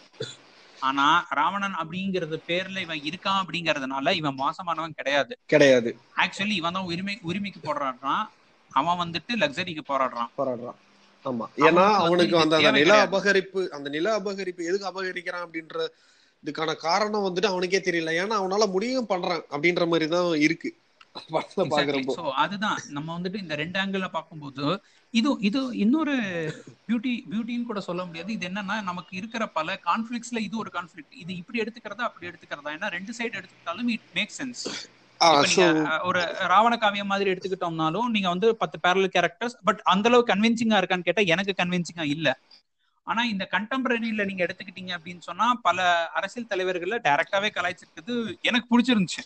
ஆனா 0.80 1.26
ராவணன் 1.30 1.74
அப்படிங்கறது 1.74 2.38
பேர்ல 2.46 2.80
இவன் 2.80 2.98
இருக்கான் 2.98 3.42
அப்படிங்கறதுனால 3.42 4.14
இவன் 4.14 4.38
மோசமானவன் 4.38 4.94
கிடையாது. 4.94 5.38
கிடையாது. 5.46 5.96
ஆக்சுவலி 6.16 6.50
இவன் 6.50 6.72
தான் 6.72 6.84
உரிமை 6.84 7.18
உரிமைக்கு 7.22 7.60
போராடுறான். 7.62 8.28
அவன் 8.70 8.98
வந்துட்டு 8.98 9.36
லக்ஸரிக்கு 9.36 9.80
போராடுறான். 9.88 10.28
போராடுறான். 10.38 10.78
ஆமா. 11.24 11.46
ஏன்னா 11.56 11.92
அவனுக்கு 11.94 12.38
அந்த 12.38 12.70
நில. 12.70 13.06
அபகரிப்பு 13.06 13.68
அந்த 13.68 13.88
நில 13.88 14.20
அபகரிப்பு 14.20 14.64
எதுக்கு 14.64 14.86
அபகரிக்கிறான் 14.86 15.46
அப்படின்ற 15.46 15.86
இதுக்கான 16.44 16.74
காரணம் 16.74 17.24
வந்துட்டு 17.24 17.46
அவனுக்கே 17.46 17.78
தெரியல. 17.78 18.10
ஏன்னா 18.22 18.36
அவனால 18.42 18.70
முடியும் 18.70 19.08
பண்றான் 19.08 19.42
அப்படின்ற 19.50 19.86
மாதிரி 19.86 20.08
தான் 20.08 20.40
இருக்கு. 20.40 20.76
அதுதான். 22.42 22.78
நம்ம 22.96 23.08
வந்துட்டு 23.16 23.38
இந்த 23.38 23.54
ரெண்டு 23.54 23.78
ஆங்கிள் 23.80 24.04
பார்க்கும்போது 24.08 24.66
இது 25.14 25.30
இது 25.40 25.60
இன்னொரு 25.76 26.14
பியூட்டி 26.86 27.12
பியூட்டின்னு 27.30 27.64
கூட 27.64 27.80
சொல்ல 27.88 28.02
முடியாது. 28.04 28.30
இது 28.32 28.46
என்னன்னா 28.48 28.76
நமக்கு 28.82 29.12
இருக்கிற 29.16 29.42
பல 29.58 29.78
கான்ஃபிளிக்ஸ்ல 29.86 30.38
இது 30.46 30.56
ஒரு 30.58 30.70
கான்ஃபிளிக் 30.74 31.18
இது 31.22 31.32
இப்படி 31.36 31.60
எடுத்துக்கிறதா 31.62 32.06
அப்படி 32.08 32.28
எடுத்துக்கிறதா? 32.30 32.70
ஏன்னா 32.76 32.90
ரெண்டு 32.96 33.12
சைடு 33.18 33.34
எடுத்துக்கிட்டாலும் 33.40 33.90
இட் 33.96 34.08
மேக் 34.14 34.36
சென்ஸ் 34.38 34.62
ஒரு 36.04 36.20
ராவண 36.46 36.74
காவியம் 36.76 37.10
மாதிரி 37.12 37.30
எடுத்துக்கிட்டோம்னாலும் 37.30 38.08
நீங்க 38.08 38.28
வந்து 38.28 38.48
பத்து 38.56 38.76
பேரல் 38.80 39.12
கேரக்டர்ஸ் 39.14 39.56
பட் 39.64 39.80
அந்த 39.84 40.08
அளவு 40.08 40.28
கன்வின்சிங்கா 40.28 40.80
இருக்கான்னு 40.80 41.08
கேட்டா 41.08 41.24
எனக்கு 41.34 41.54
கன்வின்சிங்கா 41.60 42.04
இல்ல. 42.08 42.28
ஆனா 43.06 43.22
இந்த 43.24 43.44
கண்டெம்பரரியில 43.52 44.24
நீங்க 44.26 44.42
எடுத்துக்கிட்டீங்க 44.46 44.92
அப்படின்னு 44.96 45.22
சொன்னா 45.28 45.46
பல 45.62 45.78
அரசியல் 46.14 46.50
தலைவர்கள்ல 46.50 46.96
டைரக்டாவே 47.04 47.50
கலாய்ச்சிருக்குது 47.54 48.14
எனக்கு 48.42 48.70
பிடிச்சிருந்துச்சு. 48.72 49.22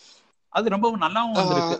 அது 0.57 0.73
ரொம்ப 0.75 0.91
நல்லாவும் 1.05 1.37
வந்திருக்கு. 1.39 1.77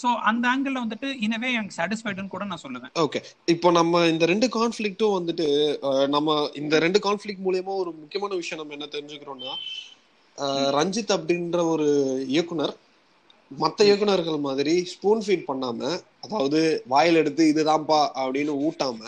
சோ 0.00 0.08
அந்த 0.28 0.44
ஆங்கிள் 0.52 0.80
வந்துட்டு 0.82 1.08
இனவே 1.24 1.48
எனக்கு 1.56 1.76
சாட்டிஸ்ஃபைடுன்னு 1.78 2.32
கூட 2.32 2.44
நான் 2.52 2.62
சொல்லுவேன். 2.62 2.92
ஓகே 3.04 3.20
இப்போ 3.54 3.68
நம்ம 3.78 4.00
இந்த 4.12 4.24
ரெண்டு 4.32 4.46
கான்ஃபிளிக்ட்டும் 4.56 5.16
வந்துட்டு 5.18 5.46
நம்ம 6.14 6.36
இந்த 6.60 6.78
ரெண்டு 6.86 7.00
கான்ஃபிளிக்ட் 7.06 7.44
மூலியமா 7.48 7.74
ஒரு 7.82 7.90
முக்கியமான 8.00 8.32
விஷயம் 8.40 8.60
நம்ம 8.62 8.74
என்ன 8.78 8.88
தெரிஞ்சுக்கிறோம்னா 8.94 9.52
ரஞ்சித் 10.78 11.14
அப்படின்ற 11.16 11.58
ஒரு 11.74 11.88
இயக்குனர் 12.34 12.74
மத்த 13.50 13.80
இயக்குனர்கள் 13.88 14.38
மாதிரி 14.48 14.74
ஸ்பூன் 14.92 15.22
ஃபீட் 15.24 15.48
பண்ணாம 15.50 15.80
அதாவது 16.24 16.60
வாயில் 16.92 17.20
எடுத்து 17.22 17.44
இதுதான்ப்பா 17.52 18.00
அப்படின்னு 18.22 18.52
ஊட்டாம 18.66 19.00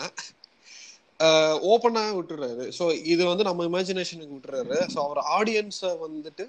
ஓப்பனா 1.71 2.01
விட்டுறாரு. 2.17 2.65
ஸோ 2.77 2.85
இது 3.13 3.23
வந்து 3.31 3.43
நம்ம 3.49 3.65
இமேஜினேஷனுக்கு 3.69 4.35
விட்டுறாரு. 4.35 4.77
ஸோ 4.93 4.97
அவர் 5.05 5.21
ஆடியன்ஸை 5.37 5.91
வந்துட்டு 6.05 6.45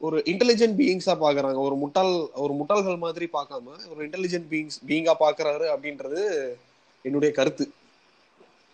ஒரு 0.00 0.16
இன்டெலிஜென்ட் 0.32 0.76
பீயிங்ஸா 0.80 1.14
பாக்குறாங்க. 1.22 1.58
ஒரு 1.66 1.76
முட்டாள் 1.82 2.12
ஒரு 2.44 2.52
முட்டாள்கள் 2.58 3.02
மாதிரி 3.04 3.26
பார்க்காம 3.36 3.76
ஒரு 3.92 4.00
இன்டெலிஜென்ட் 4.06 4.48
பீயிங்ஸ் 4.52 4.78
பீயிங்கா 4.88 5.14
பாக்குறாரு 5.24 5.66
அப்படின்றது 5.74 6.20
என்னுடைய 7.04 7.30
கருத்து. 7.38 7.64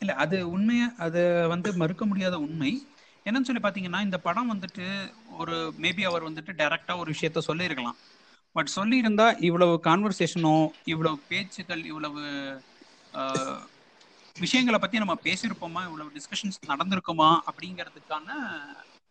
இல்ல 0.03 0.15
அது 0.25 0.37
உண்மையா 0.55 0.87
அது 1.07 1.21
வந்து 1.53 1.69
மறுக்க 1.83 2.05
முடியாத 2.11 2.39
உண்மை. 2.47 2.73
என்னன்னு 3.27 3.49
சொல்லி 3.49 3.63
பாத்தீங்கன்னா 3.67 4.01
இந்த 4.07 4.19
படம் 4.27 4.53
வந்துட்டு 4.55 4.87
ஒரு 5.41 5.57
மேபி 5.85 6.03
அவர் 6.11 6.27
வந்துட்டு 6.29 6.53
டைரக்டா 6.61 6.95
ஒரு 7.03 7.09
விஷயத்த 7.15 7.43
சொல்லியிருக்கலாம். 7.49 7.99
பட் 8.57 8.71
சொல்லியிருந்தா 8.77 9.27
இவ்வளவு 9.49 9.75
கான்வர்சேஷனோ 9.89 10.57
இவ்வளவு 10.93 11.17
பேச்சுக்கள் 11.31 11.85
இவ்வளவு 11.91 12.23
விஷயங்களை 14.37 14.79
பத்தி 14.81 15.03
நம்ம 15.03 15.15
பேசியிருப்போமா? 15.27 15.83
இவ்வளவு 15.89 16.15
டிஸ்கஷன்ஸ் 16.17 16.59
நடந்திருக்குமா? 16.73 17.31
அப்படிங்கிறதுக்கான 17.49 18.29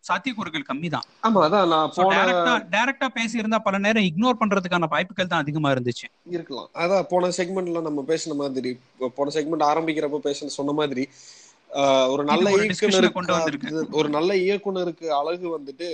சாத்தியக்கூறுகள் 0.04 0.66
கம்மி 0.68 0.90
தான் 0.90 1.06
ஆமா 1.24 1.42
அதான் 1.44 1.68
நான் 1.68 1.92
போன 1.96 2.16
டைரக்டா 2.16 2.54
டைரக்டா 2.72 3.08
பேசியிருந்தா 3.14 3.60
பல 3.62 3.78
நேரம் 3.78 4.04
இக்னோர் 4.04 4.40
பண்றதுக்கான 4.40 4.90
வாய்ப்புகள் 4.90 5.28
தான் 5.28 5.44
அதிகமா 5.44 5.72
இருந்துச்சு. 5.72 6.08
இருக்கலாம். 6.30 6.70
அதான் 6.76 7.06
போன 7.10 7.30
செக்மெண்ட்ல 7.38 7.82
நம்ம 7.82 8.04
பேசின 8.08 8.36
மாதிரி 8.36 8.72
போன 9.16 9.32
செக்மெண்ட் 9.34 9.70
ஆரம்பிக்கிறப்ப 9.70 10.20
பேச 10.22 10.50
சொன்ன 10.54 10.74
மாதிரி 10.74 11.06
ஒரு 12.10 12.24
நல்ல 12.24 12.48
இயக்குனருக்கு 12.58 13.94
ஒரு 13.94 14.10
நல்ல 14.10 14.34
இயக்குனருக்கு 14.44 15.08
அழகு 15.14 15.48
வந்துட்டு 15.56 15.88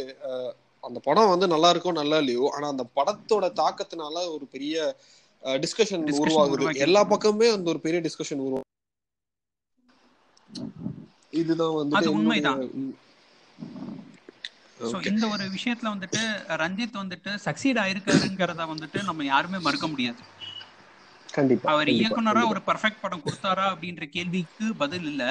அந்த 0.83 0.97
படம் 1.03 1.29
வந்து 1.29 1.47
நல்லா 1.47 1.69
இருக்கோ 1.73 1.91
நல்லா 1.93 2.17
இல்லையோ 2.17 2.49
ஆனா 2.53 2.67
அந்த 2.67 2.85
படத்தோட 2.95 3.45
தாக்கத்தினால 3.57 4.15
ஒரு 4.31 4.45
பெரிய 4.51 4.75
டிஸ்கஷன் 5.61 6.03
உருவாகுது. 6.17 6.65
எல்லா 6.79 6.99
இருக்கு. 6.99 7.11
பக்கமே 7.11 7.49
அந்த 7.49 7.69
ஒரு 7.69 7.79
பெரிய 7.79 7.99
டிஸ்கஷன் 8.01 8.41
உருவாகும் 8.41 8.67
இதுதான் 11.33 11.75
என்னுடைய- 11.79 12.13
உண்மைதான். 12.13 12.61
சோ. 14.79 14.97
இந்த 15.09 15.25
ஒரு 15.27 15.45
விஷயத்துல 15.55 15.91
வந்துட்டு 15.93 16.21
ரஞ்சித் 16.61 17.01
வந்துட்டு 17.01 17.31
சக்சீட் 17.45 17.81
ஆயிருக்காருங்கிறத 17.83 18.65
வந்துட்டு 18.73 18.99
நம்ம 19.03 19.25
யாருமே 19.25 19.59
மறுக்க 19.59 19.87
முடியாது. 19.87 20.21
கண்டிப்பா 21.29 21.67
அவர் 21.71 21.89
இயக்குனரா. 21.95 22.43
ஒரு 22.49 22.61
பர்ஃபெக்ட் 22.67 23.01
படம் 23.01 23.25
கொடுத்தாரா 23.25 23.65
அப்படின்ற 23.71 24.05
கேள்விக்கு 24.09 24.67
பதில் 24.77 25.03
இல்ல. 25.03 25.23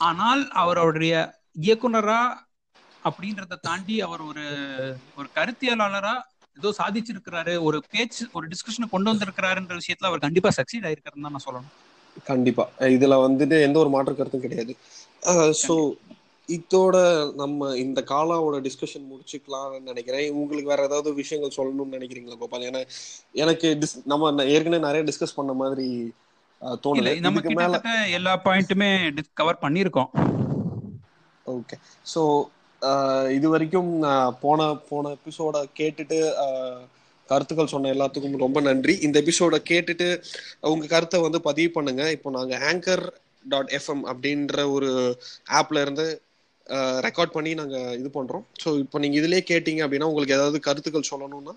ஆனால் 0.00 0.42
அவருடைய 0.62 1.14
இயக்குனரா 1.58 2.20
அப்படின்றத 3.02 3.58
தாண்டி 3.60 3.96
அவர் 4.00 4.22
ஒரு 4.22 4.44
ஒரு 5.16 5.28
கருத்தியலாளரா 5.36 6.14
ஏதோ 6.56 6.68
சாதிச்சிருக்கிறாரு 6.78 7.54
ஒரு 7.62 7.78
பேச்சு 7.90 8.24
ஒரு 8.32 8.46
டிஸ்கஷனை 8.48 8.88
கொண்டு 8.90 9.10
வந்திருக்கிறாருன்ற 9.10 9.74
விஷயத்துல 9.80 10.10
அவர் 10.10 10.24
கண்டிப்பா 10.26 10.50
சக்சீட் 10.58 10.86
ஆயிருக்காருன்னு 10.88 11.26
தான் 11.26 11.36
நான் 11.36 11.46
சொல்லணும். 11.46 11.72
கண்டிப்பா. 12.26 12.64
இதுல 12.94 13.14
வந்துட்டு 13.24 13.56
எந்த 13.62 13.78
ஒரு 13.78 13.90
மாற்று 13.94 14.14
கருத்தும் 14.14 14.40
கிடையாது. 14.40 14.72
சோ 15.60 15.74
இதோட 16.48 16.96
நம்ம 17.40 17.68
இந்த 17.82 18.00
காலாவோட 18.10 18.56
டிஸ்கஷன் 18.66 19.06
முடிச்சுக்கலாம்னு 19.10 19.80
நினைக்கிறேன். 19.90 20.26
உங்களுக்கு 20.40 20.72
வேற 20.72 20.82
ஏதாவது 20.88 21.12
விஷயங்கள் 21.20 21.56
சொல்லணும்னு 21.58 21.96
நினைக்கிறீங்களா 21.96 22.38
கோபால்? 22.40 22.66
ஏன்னா 22.70 22.82
எனக்கு 23.42 23.68
நம்ம 24.12 24.44
ஏற்கனவே 24.54 24.86
நிறைய 24.88 25.04
டிஸ்கஸ் 25.10 25.38
பண்ண 25.40 25.54
மாதிரி 25.62 25.88
நம்ம 26.82 27.14
இதுக்கு 27.14 27.54
மேல 27.60 27.80
எல்லா 28.18 28.34
பாயிண்ட்டுமே 28.44 28.90
கவர் 29.40 29.62
பண்ணியிருக்கோம். 29.64 30.10
ஓகே 31.46 31.76
ஸோ 32.12 32.22
இது 33.36 33.46
வரைக்கும் 33.54 33.90
போன 34.44 34.68
போன 34.90 35.10
எபிசோட 35.18 35.56
கேட்டுட்டு 35.80 36.18
கருத்துக்கள் 37.28 37.70
சொன்ன 37.72 37.90
எல்லாத்துக்கும் 37.94 38.42
ரொம்ப 38.44 38.58
நன்றி. 38.68 38.94
இந்த 39.06 39.16
எபிசோட 39.24 39.58
கேட்டுட்டு 39.70 40.08
உங்க 40.72 40.86
கருத்தை 40.94 41.20
வந்து 41.26 41.40
பதிவு 41.48 41.70
பண்ணுங்க. 41.76 42.02
இப்போ 42.16 42.30
நாங்க 42.38 42.54
ஆங்கர் 42.70 43.04
டாட் 43.52 43.72
எஃப்எம் 43.78 44.04
அப்படின்ற 44.12 44.56
ஒரு 44.74 44.90
ஆப்ல 45.58 45.80
இருந்து 45.84 46.06
ரெக்கார்ட் 47.06 47.34
பண்ணி 47.36 47.50
நாங்க 47.60 47.78
இது 48.00 48.10
பண்றோம். 48.18 48.44
ஸோ 48.62 48.68
இப்போ 48.82 48.98
நீங்க 49.04 49.16
இதுலயே 49.20 49.42
கேட்டீங்க 49.52 49.80
அப்படின்னா 49.86 50.08
உங்களுக்கு 50.10 50.36
ஏதாவது 50.38 50.58
கருத்துக்கள் 50.66 51.10
சொல்லணும்னா 51.12 51.54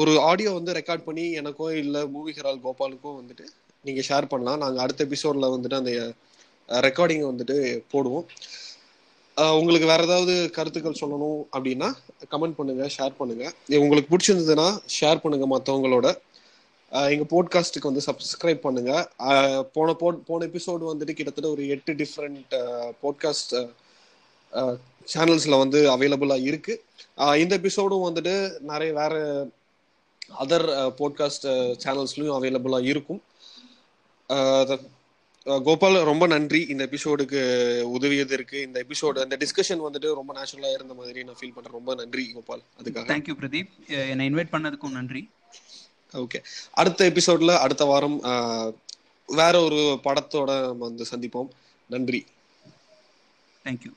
ஒரு 0.00 0.12
ஆடியோ 0.30 0.50
வந்து 0.56 0.72
ரெக்கார்ட் 0.78 1.06
பண்ணி 1.06 1.24
எனக்கோ 1.40 1.68
இல்ல 1.82 2.00
மூவி 2.16 2.32
ஹெரால் 2.38 2.60
கோபாலுக்கோ 2.66 3.12
வந்துட்டு 3.20 3.46
நீங்க 3.86 4.00
ஷேர் 4.08 4.30
பண்ணலாம். 4.32 4.60
நாங்க 4.64 4.78
அடுத்த 4.84 5.06
எபிசோட்ல 5.08 5.48
வந்துட்டு 5.54 5.80
அந்த 5.80 5.92
ரெக்கார்டிங்கை 6.88 7.26
வந்துட்டு 7.30 7.56
போடுவோம். 7.92 8.26
உங்களுக்கு 9.60 9.86
வேற 9.90 10.02
ஏதாவது 10.08 10.34
கருத்துக்கள் 10.56 11.00
சொல்லணும் 11.00 11.40
அப்படின்னா 11.54 11.88
கமெண்ட் 12.32 12.58
பண்ணுங்க 12.58 12.84
ஷேர் 12.96 13.18
பண்ணுங்க. 13.20 13.44
உங்களுக்கு 13.84 14.12
பிடிச்சிருந்ததுன்னா 14.12 14.68
ஷேர் 14.98 15.22
பண்ணுங்க 15.24 15.46
மற்றவங்களோட 15.54 16.08
எங்க 16.92 17.24
போட்காஸ்ட்டுக்கு 17.34 17.88
வந்து 17.88 18.02
சப்ஸ்கிரைப் 18.06 18.64
பண்ணுங்க. 18.64 18.92
போன 19.72 19.94
போட் 19.94 20.24
போன 20.24 20.46
எபிசோடு 20.46 20.82
வந்துட்டு 20.90 21.12
கிட்டத்தட்ட 21.12 21.50
ஒரு 21.50 21.68
எட்டு 21.68 21.92
டிஃப்ரெண்ட் 21.92 22.54
போட்காஸ்ட் 23.02 23.54
சேனல்ஸ்ல 25.14 25.58
வந்து 25.58 25.78
அவைலபிளா 25.96 26.42
இருக்கு. 26.42 26.74
இந்த 27.16 27.58
எபிசோடும் 27.58 28.04
வந்துட்டு 28.08 28.34
நிறைய 28.60 28.92
வேற 28.92 29.46
அதர் 30.40 30.66
போட்காஸ்ட் 30.98 31.46
சேனல்ஸ்லயும் 31.84 32.36
அவைலபிளா 32.38 32.84
இருக்கும். 32.84 33.22
கோபால் 35.44 36.04
ரொம்ப 36.10 36.26
நன்றி. 36.26 36.60
இந்த 36.68 36.88
எபிசோடுக்கு 36.90 37.40
உதவியது 37.96 38.32
இருக்கு. 38.32 38.60
இந்த 38.62 38.84
எபிசோடு 38.84 39.18
அந்த 39.24 39.36
டிஸ்கஷன் 39.36 39.82
வந்துட்டு 39.86 40.14
ரொம்ப 40.20 40.34
நேச்சுரலா 40.34 40.72
இருந்த 40.72 40.94
மாதிரி 40.94 41.24
நான் 41.24 41.34
ஃபீல் 41.34 41.54
பண்றேன். 41.54 41.78
ரொம்ப 41.78 41.94
நன்றி 41.94 42.32
கோபால். 42.32 42.62
அதுக்காக. 42.78 43.08
Thank you 43.12 43.36
Pradeep. 43.42 44.08
என்னை 44.08 44.28
இன்வைட் 44.30 44.54
பண்ணதுக்கும் 44.56 44.96
நன்றி. 44.98 45.22
ஓகே 46.12 46.38
அடுத்த 46.72 47.10
எபிசோட்ல 47.10 47.56
அடுத்த 47.58 47.84
வாரம் 47.84 48.20
வேற 49.26 49.60
ஒரு 49.60 50.00
படத்தோட 50.04 50.76
வந்து 50.76 51.06
சந்திப்போம். 51.10 51.48
நன்றி. 51.88 52.26
தேங்க்யூ 53.64 53.92